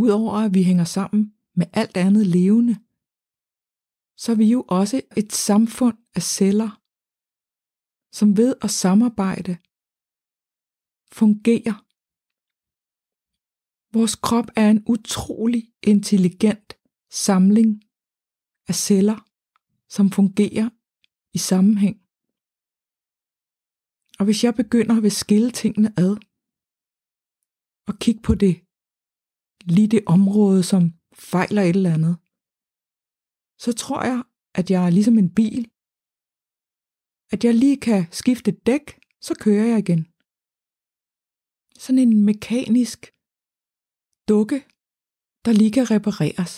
[0.03, 2.75] Udover at vi hænger sammen med alt andet levende,
[4.17, 6.81] så er vi jo også et samfund af celler,
[8.11, 9.57] som ved at samarbejde
[11.11, 11.75] fungerer.
[13.97, 16.73] Vores krop er en utrolig intelligent
[17.11, 17.83] samling
[18.67, 19.19] af celler,
[19.89, 20.69] som fungerer
[21.33, 21.97] i sammenhæng.
[24.19, 26.13] Og hvis jeg begynder at skille tingene ad,
[27.87, 28.55] og kigge på det,
[29.75, 30.83] lige det område, som
[31.15, 32.17] fejler et eller andet,
[33.57, 35.71] så tror jeg, at jeg er ligesom en bil.
[37.31, 40.07] At jeg lige kan skifte dæk, så kører jeg igen.
[41.79, 42.99] Sådan en mekanisk
[44.27, 44.59] dukke,
[45.45, 46.53] der lige kan repareres.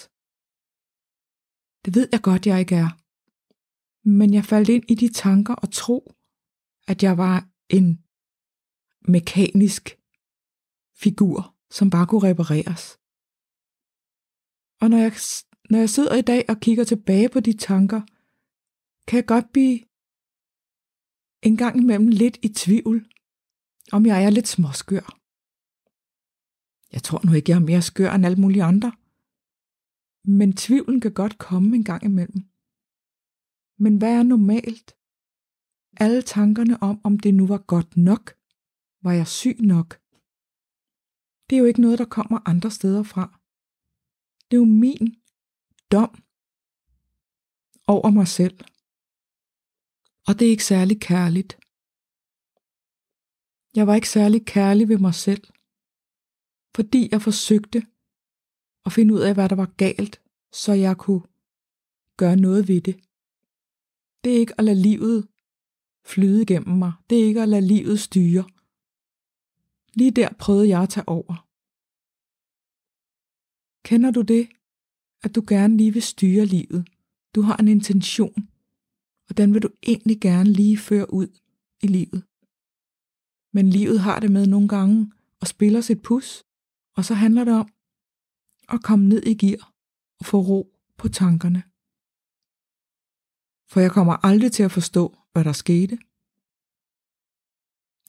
[1.86, 2.92] Det ved jeg godt, jeg ikke er.
[4.08, 6.14] Men jeg faldt ind i de tanker og tro,
[6.88, 7.88] at jeg var en
[9.16, 9.84] mekanisk
[11.04, 12.84] figur, som bare kunne repareres.
[14.82, 15.14] Og når jeg,
[15.70, 18.02] når jeg sidder i dag og kigger tilbage på de tanker,
[19.08, 19.80] kan jeg godt blive
[21.42, 23.12] en gang imellem lidt i tvivl,
[23.92, 25.20] om jeg er lidt småskør.
[26.92, 28.92] Jeg tror nu ikke, jeg er mere skør end alle mulige andre.
[30.24, 32.44] Men tvivlen kan godt komme en gang imellem.
[33.78, 34.96] Men hvad er normalt?
[35.98, 38.34] Alle tankerne om, om det nu var godt nok.
[39.04, 40.02] Var jeg syg nok?
[41.50, 43.35] Det er jo ikke noget, der kommer andre steder fra.
[44.52, 45.16] Det er jo min
[45.92, 46.24] dom
[47.88, 48.60] over mig selv.
[50.28, 51.60] Og det er ikke særlig kærligt.
[53.76, 55.44] Jeg var ikke særlig kærlig ved mig selv,
[56.76, 57.84] fordi jeg forsøgte
[58.86, 60.22] at finde ud af, hvad der var galt,
[60.52, 61.24] så jeg kunne
[62.18, 62.96] gøre noget ved det.
[64.24, 65.28] Det er ikke at lade livet
[66.06, 66.94] flyde igennem mig.
[67.10, 68.46] Det er ikke at lade livet styre.
[69.94, 71.45] Lige der prøvede jeg at tage over.
[73.86, 74.50] Kender du det,
[75.24, 76.88] at du gerne lige vil styre livet?
[77.36, 78.50] Du har en intention,
[79.30, 81.28] og den vil du egentlig gerne lige føre ud
[81.84, 82.24] i livet.
[83.54, 85.12] Men livet har det med nogle gange
[85.42, 86.44] og spiller sit pus,
[86.96, 87.70] og så handler det om
[88.70, 89.74] at komme ned i gear
[90.20, 91.64] og få ro på tankerne.
[93.72, 95.98] For jeg kommer aldrig til at forstå, hvad der skete.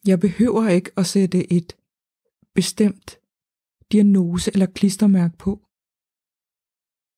[0.06, 1.76] Jeg behøver ikke at sætte et
[2.54, 3.18] bestemt
[3.92, 5.65] diagnose eller klistermærke på.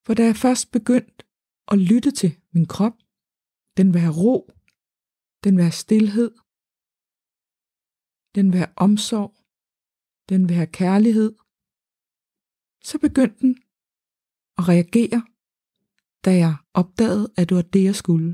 [0.09, 1.25] For da jeg først begyndte
[1.73, 2.97] at lytte til min krop,
[3.77, 4.37] den være ro,
[5.45, 6.31] den være stillhed,
[8.37, 9.35] den være omsorg,
[10.29, 11.33] den være kærlighed,
[12.89, 13.55] så begyndte den
[14.59, 15.21] at reagere,
[16.25, 18.31] da jeg opdagede, at det var det, jeg skulle.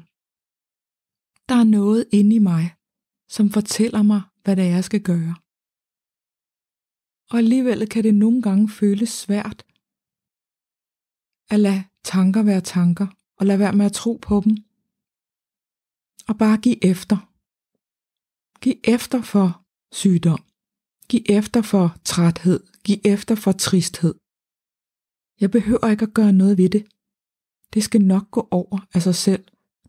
[1.49, 2.64] Der er noget inde i mig,
[3.29, 5.35] som fortæller mig, hvad det er, jeg skal gøre.
[7.31, 9.74] Og alligevel kan det nogle gange føles svært
[11.55, 13.07] at lade tanker være tanker,
[13.38, 14.57] og lade være med at tro på dem.
[16.28, 17.16] Og bare give efter.
[18.61, 20.42] Giv efter for sygdom.
[21.09, 22.61] Giv efter for træthed.
[22.84, 24.14] Giv efter for tristhed.
[25.40, 26.86] Jeg behøver ikke at gøre noget ved det.
[27.74, 29.44] Det skal nok gå over af sig selv,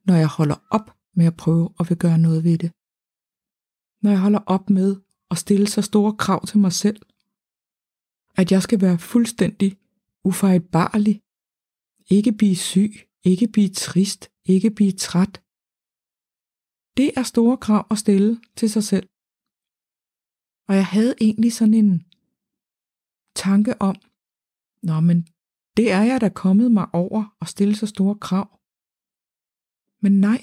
[0.06, 2.72] når jeg holder op med at prøve at vil gøre noget ved det.
[4.02, 4.96] Når jeg holder op med
[5.32, 7.02] at stille så store krav til mig selv,
[8.36, 9.78] at jeg skal være fuldstændig
[10.24, 11.22] ufejlbarlig,
[12.10, 12.92] ikke blive syg,
[13.24, 15.34] ikke blive trist, ikke blive træt.
[16.98, 19.08] Det er store krav at stille til sig selv.
[20.68, 21.92] Og jeg havde egentlig sådan en
[23.36, 23.96] tanke om,
[24.84, 25.18] nå, men
[25.78, 28.48] det er jeg da kommet mig over at stille så store krav.
[30.04, 30.42] Men nej,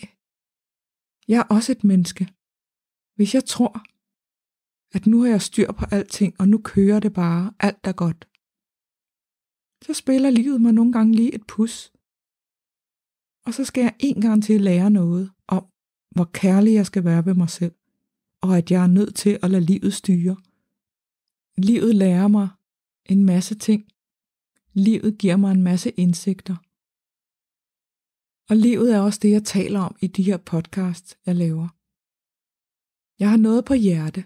[1.29, 2.25] jeg er også et menneske.
[3.17, 3.75] Hvis jeg tror,
[4.97, 8.29] at nu har jeg styr på alting, og nu kører det bare, alt er godt,
[9.83, 11.93] så spiller livet mig nogle gange lige et pus.
[13.47, 15.67] Og så skal jeg en gang til lære noget om,
[16.11, 17.75] hvor kærlig jeg skal være ved mig selv,
[18.41, 20.37] og at jeg er nødt til at lade livet styre.
[21.57, 22.49] Livet lærer mig
[23.07, 23.93] en masse ting.
[24.73, 26.57] Livet giver mig en masse indsigter.
[28.51, 31.69] Og livet er også det, jeg taler om i de her podcasts, jeg laver.
[33.19, 34.25] Jeg har noget på hjerte.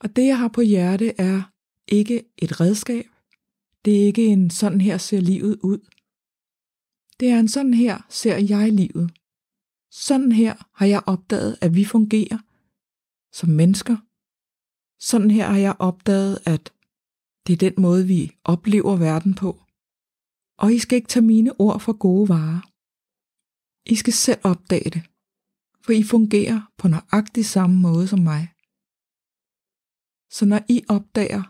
[0.00, 1.42] Og det, jeg har på hjerte, er
[1.88, 3.06] ikke et redskab.
[3.84, 5.78] Det er ikke en sådan her ser livet ud.
[7.20, 9.10] Det er en sådan her ser jeg livet.
[9.90, 12.38] Sådan her har jeg opdaget, at vi fungerer
[13.32, 13.96] som mennesker.
[15.00, 16.72] Sådan her har jeg opdaget, at
[17.46, 19.50] det er den måde, vi oplever verden på.
[20.58, 22.60] Og I skal ikke tage mine ord for gode varer.
[23.92, 25.02] I skal selv opdage det,
[25.84, 28.44] for I fungerer på nøjagtig samme måde som mig.
[30.36, 31.42] Så når I opdager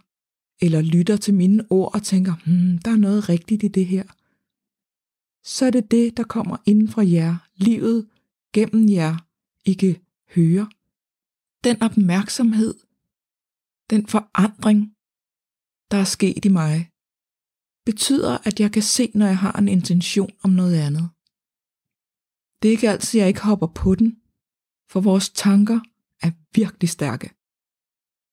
[0.61, 4.05] eller lytter til mine ord og tænker, hmm, der er noget rigtigt i det her,
[5.45, 8.09] så er det det, der kommer inden fra jer, livet
[8.53, 9.17] gennem jer,
[9.65, 9.97] I kan
[10.35, 10.71] høre.
[11.65, 12.75] Den opmærksomhed,
[13.91, 14.95] den forandring,
[15.91, 16.91] der er sket i mig,
[17.85, 21.11] betyder, at jeg kan se, når jeg har en intention om noget andet.
[22.63, 24.21] Det er ikke altid, jeg ikke hopper på den,
[24.91, 25.81] for vores tanker
[26.23, 27.31] er virkelig stærke.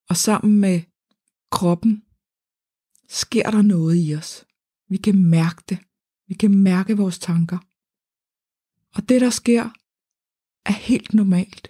[0.10, 0.82] Og sammen med
[1.52, 2.05] kroppen
[3.24, 4.46] sker der noget i os.
[4.90, 5.80] Vi kan mærke det.
[6.28, 7.60] Vi kan mærke vores tanker.
[8.96, 9.64] Og det, der sker,
[10.66, 11.66] er helt normalt.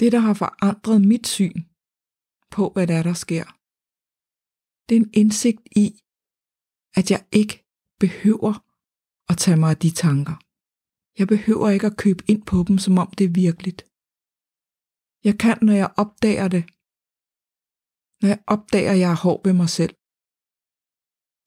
[0.00, 1.58] Det, der har forandret mit syn
[2.50, 3.44] på, hvad der er, der sker,
[4.88, 5.86] det er en indsigt i,
[6.98, 7.56] at jeg ikke
[8.00, 8.54] behøver
[9.28, 10.36] at tage mig af de tanker.
[11.18, 13.80] Jeg behøver ikke at købe ind på dem, som om det er virkeligt.
[15.24, 16.64] Jeg kan, når jeg opdager det.
[18.22, 19.94] Når jeg opdager, at jeg er hård ved mig selv,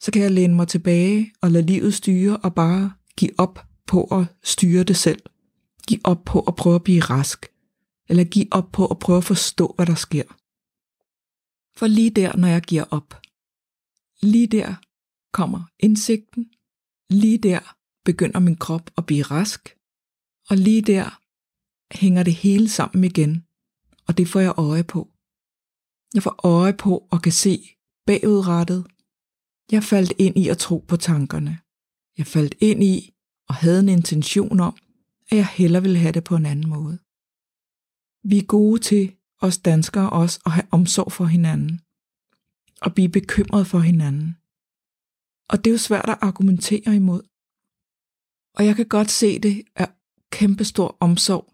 [0.04, 4.04] så kan jeg læne mig tilbage og lade livet styre og bare give op på
[4.04, 5.22] at styre det selv.
[5.88, 7.46] Giv op på at prøve at blive rask.
[8.10, 10.24] Eller giv op på at prøve at forstå, hvad der sker.
[11.78, 13.22] For lige der, når jeg giver op,
[14.22, 14.76] lige der
[15.34, 16.52] kommer indsigten.
[17.10, 19.78] Lige der begynder min krop at blive rask.
[20.50, 21.20] Og lige der
[21.92, 23.46] hænger det hele sammen igen.
[24.08, 25.11] Og det får jeg øje på.
[26.14, 28.88] Jeg får øje på og kan se bagudrettet.
[29.72, 31.60] Jeg faldt ind i at tro på tankerne.
[32.18, 33.14] Jeg faldt ind i
[33.48, 34.78] og havde en intention om,
[35.32, 36.98] at jeg hellere ville have det på en anden måde.
[38.24, 41.82] Vi er gode til, os danskere også, at have omsorg for hinanden.
[42.82, 44.38] Og blive bekymret for hinanden.
[45.50, 47.22] Og det er jo svært at argumentere imod.
[48.58, 49.86] Og jeg kan godt se det er
[50.32, 51.54] kæmpestor omsorg,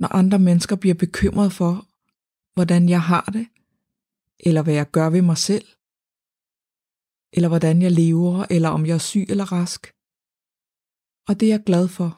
[0.00, 1.86] når andre mennesker bliver bekymret for,
[2.54, 3.46] hvordan jeg har det,
[4.46, 5.66] eller hvad jeg gør ved mig selv,
[7.36, 9.82] eller hvordan jeg lever, eller om jeg er syg eller rask.
[11.28, 12.10] Og det er jeg glad for.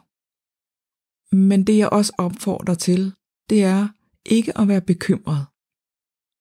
[1.36, 3.14] Men det jeg også opfordrer til,
[3.50, 3.88] det er
[4.24, 5.46] ikke at være bekymret.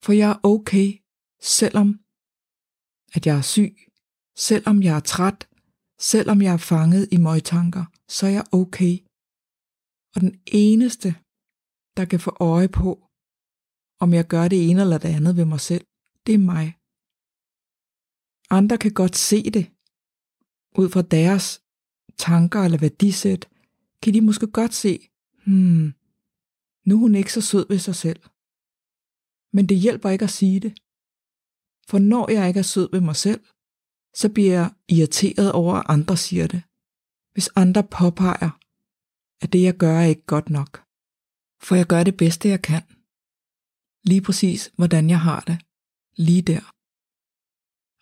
[0.03, 0.87] For jeg er okay,
[1.41, 1.99] selvom
[3.15, 3.75] at jeg er syg,
[4.37, 5.47] selvom jeg er træt,
[5.99, 8.97] selvom jeg er fanget i møgtanker, så er jeg okay.
[10.15, 11.15] Og den eneste,
[11.97, 13.02] der kan få øje på,
[13.99, 15.85] om jeg gør det ene eller det andet ved mig selv,
[16.25, 16.77] det er mig.
[18.49, 19.65] Andre kan godt se det,
[20.77, 21.63] ud fra deres
[22.17, 23.49] tanker eller værdisæt,
[24.01, 25.09] kan de måske godt se,
[25.45, 25.93] hmm,
[26.85, 28.21] nu er hun ikke så sød ved sig selv.
[29.53, 30.73] Men det hjælper ikke at sige det.
[31.87, 33.43] For når jeg ikke er sød ved mig selv,
[34.15, 36.63] så bliver jeg irriteret over, at andre siger det.
[37.33, 38.59] Hvis andre påpeger,
[39.41, 40.83] at det jeg gør er ikke godt nok.
[41.61, 42.83] For jeg gør det bedste jeg kan.
[44.03, 45.57] Lige præcis, hvordan jeg har det.
[46.17, 46.63] Lige der.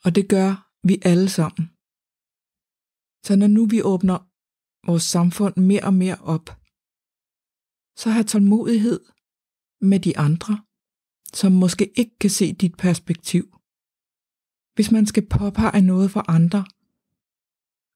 [0.06, 0.52] Og det gør
[0.88, 1.66] vi alle sammen.
[3.26, 4.18] Så når nu vi åbner
[4.86, 6.46] vores samfund mere og mere op,
[8.02, 9.00] så har tålmodighed
[9.82, 10.64] med de andre,
[11.34, 13.44] som måske ikke kan se dit perspektiv.
[14.76, 16.66] Hvis man skal påpege noget for andre,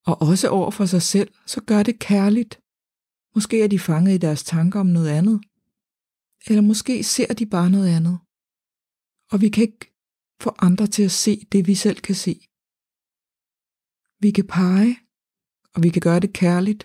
[0.06, 2.60] og også over for sig selv, så gør det kærligt.
[3.36, 5.42] Måske er de fanget i deres tanker om noget andet.
[6.48, 8.18] Eller måske ser de bare noget andet.
[9.32, 9.86] Og vi kan ikke
[10.44, 12.34] få andre til at se det, vi selv kan se.
[14.24, 14.94] Vi kan pege,
[15.74, 16.84] og vi kan gøre det kærligt,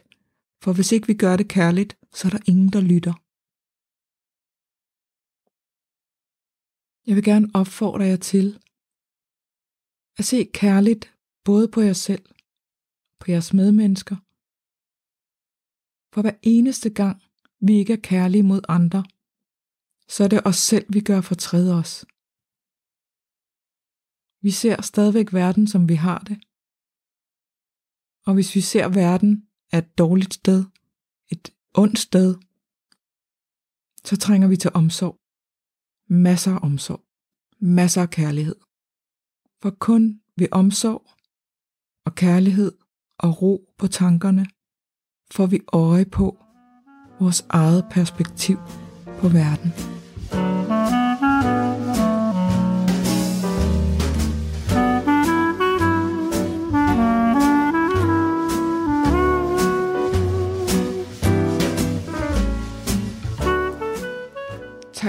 [0.63, 3.15] for hvis ikke vi gør det kærligt, så er der ingen, der lytter.
[7.07, 8.47] Jeg vil gerne opfordre jer til
[10.19, 11.05] at se kærligt
[11.45, 12.25] både på jer selv,
[13.21, 14.17] på jeres medmennesker.
[16.13, 17.17] For hver eneste gang,
[17.67, 19.05] vi ikke er kærlige mod andre,
[20.11, 21.93] så er det os selv, vi gør fortræde os.
[24.43, 26.39] Vi ser stadigvæk verden, som vi har det.
[28.27, 30.65] Og hvis vi ser verden er et dårligt sted,
[31.33, 32.31] et ondt sted,
[34.09, 35.17] så trænger vi til omsorg.
[36.09, 37.03] Masser af omsorg.
[37.61, 38.57] Masser af kærlighed.
[39.63, 41.03] For kun ved omsorg
[42.07, 42.73] og kærlighed
[43.19, 44.47] og ro på tankerne
[45.31, 46.27] får vi øje på
[47.21, 48.57] vores eget perspektiv
[49.21, 50.00] på verden.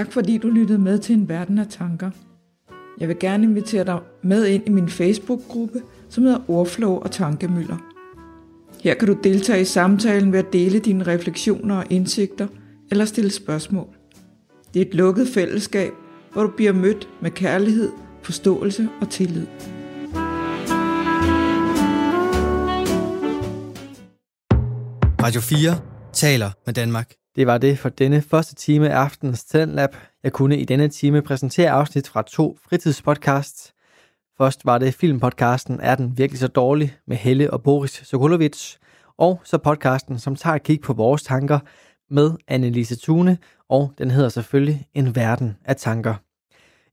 [0.02, 2.12] Tak fordi du lyttede med til en verden af tanker.
[3.00, 7.78] Jeg vil gerne invitere dig med ind i min Facebook-gruppe, som hedder Ordflow og Tankemøller.
[8.84, 12.48] Her kan du deltage i samtalen ved at dele dine refleksioner og indsigter
[12.92, 13.88] eller stille spørgsmål.
[14.74, 15.92] Det er et lukket fællesskab,
[16.34, 17.90] hvor du bliver mødt med kærlighed,
[18.22, 19.48] forståelse og tillid.
[25.22, 25.80] Radio 4
[26.14, 27.21] taler med Danmark.
[27.36, 29.96] Det var det for denne første time af aftenens Talentlab.
[30.24, 33.74] Jeg kunne i denne time præsentere afsnit fra to fritidspodcasts.
[34.38, 38.76] Først var det filmpodcasten Er den virkelig så dårlig med Helle og Boris Sokolovic,
[39.18, 41.60] og så podcasten, som tager et kig på vores tanker
[42.10, 43.38] med Annelise Thune,
[43.70, 46.16] og den hedder selvfølgelig En verden af tanker.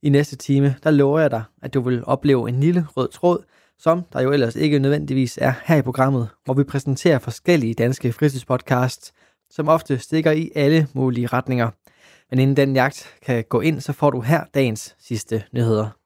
[0.02, 3.44] I næste time, der lover jeg dig, at du vil opleve en lille rød tråd
[3.78, 8.12] som der jo ellers ikke nødvendigvis er her i programmet, hvor vi præsenterer forskellige danske
[8.12, 9.12] fritidspodcasts,
[9.50, 11.70] som ofte stikker i alle mulige retninger.
[12.30, 15.97] Men inden den jagt kan gå ind, så får du her dagens sidste nyheder.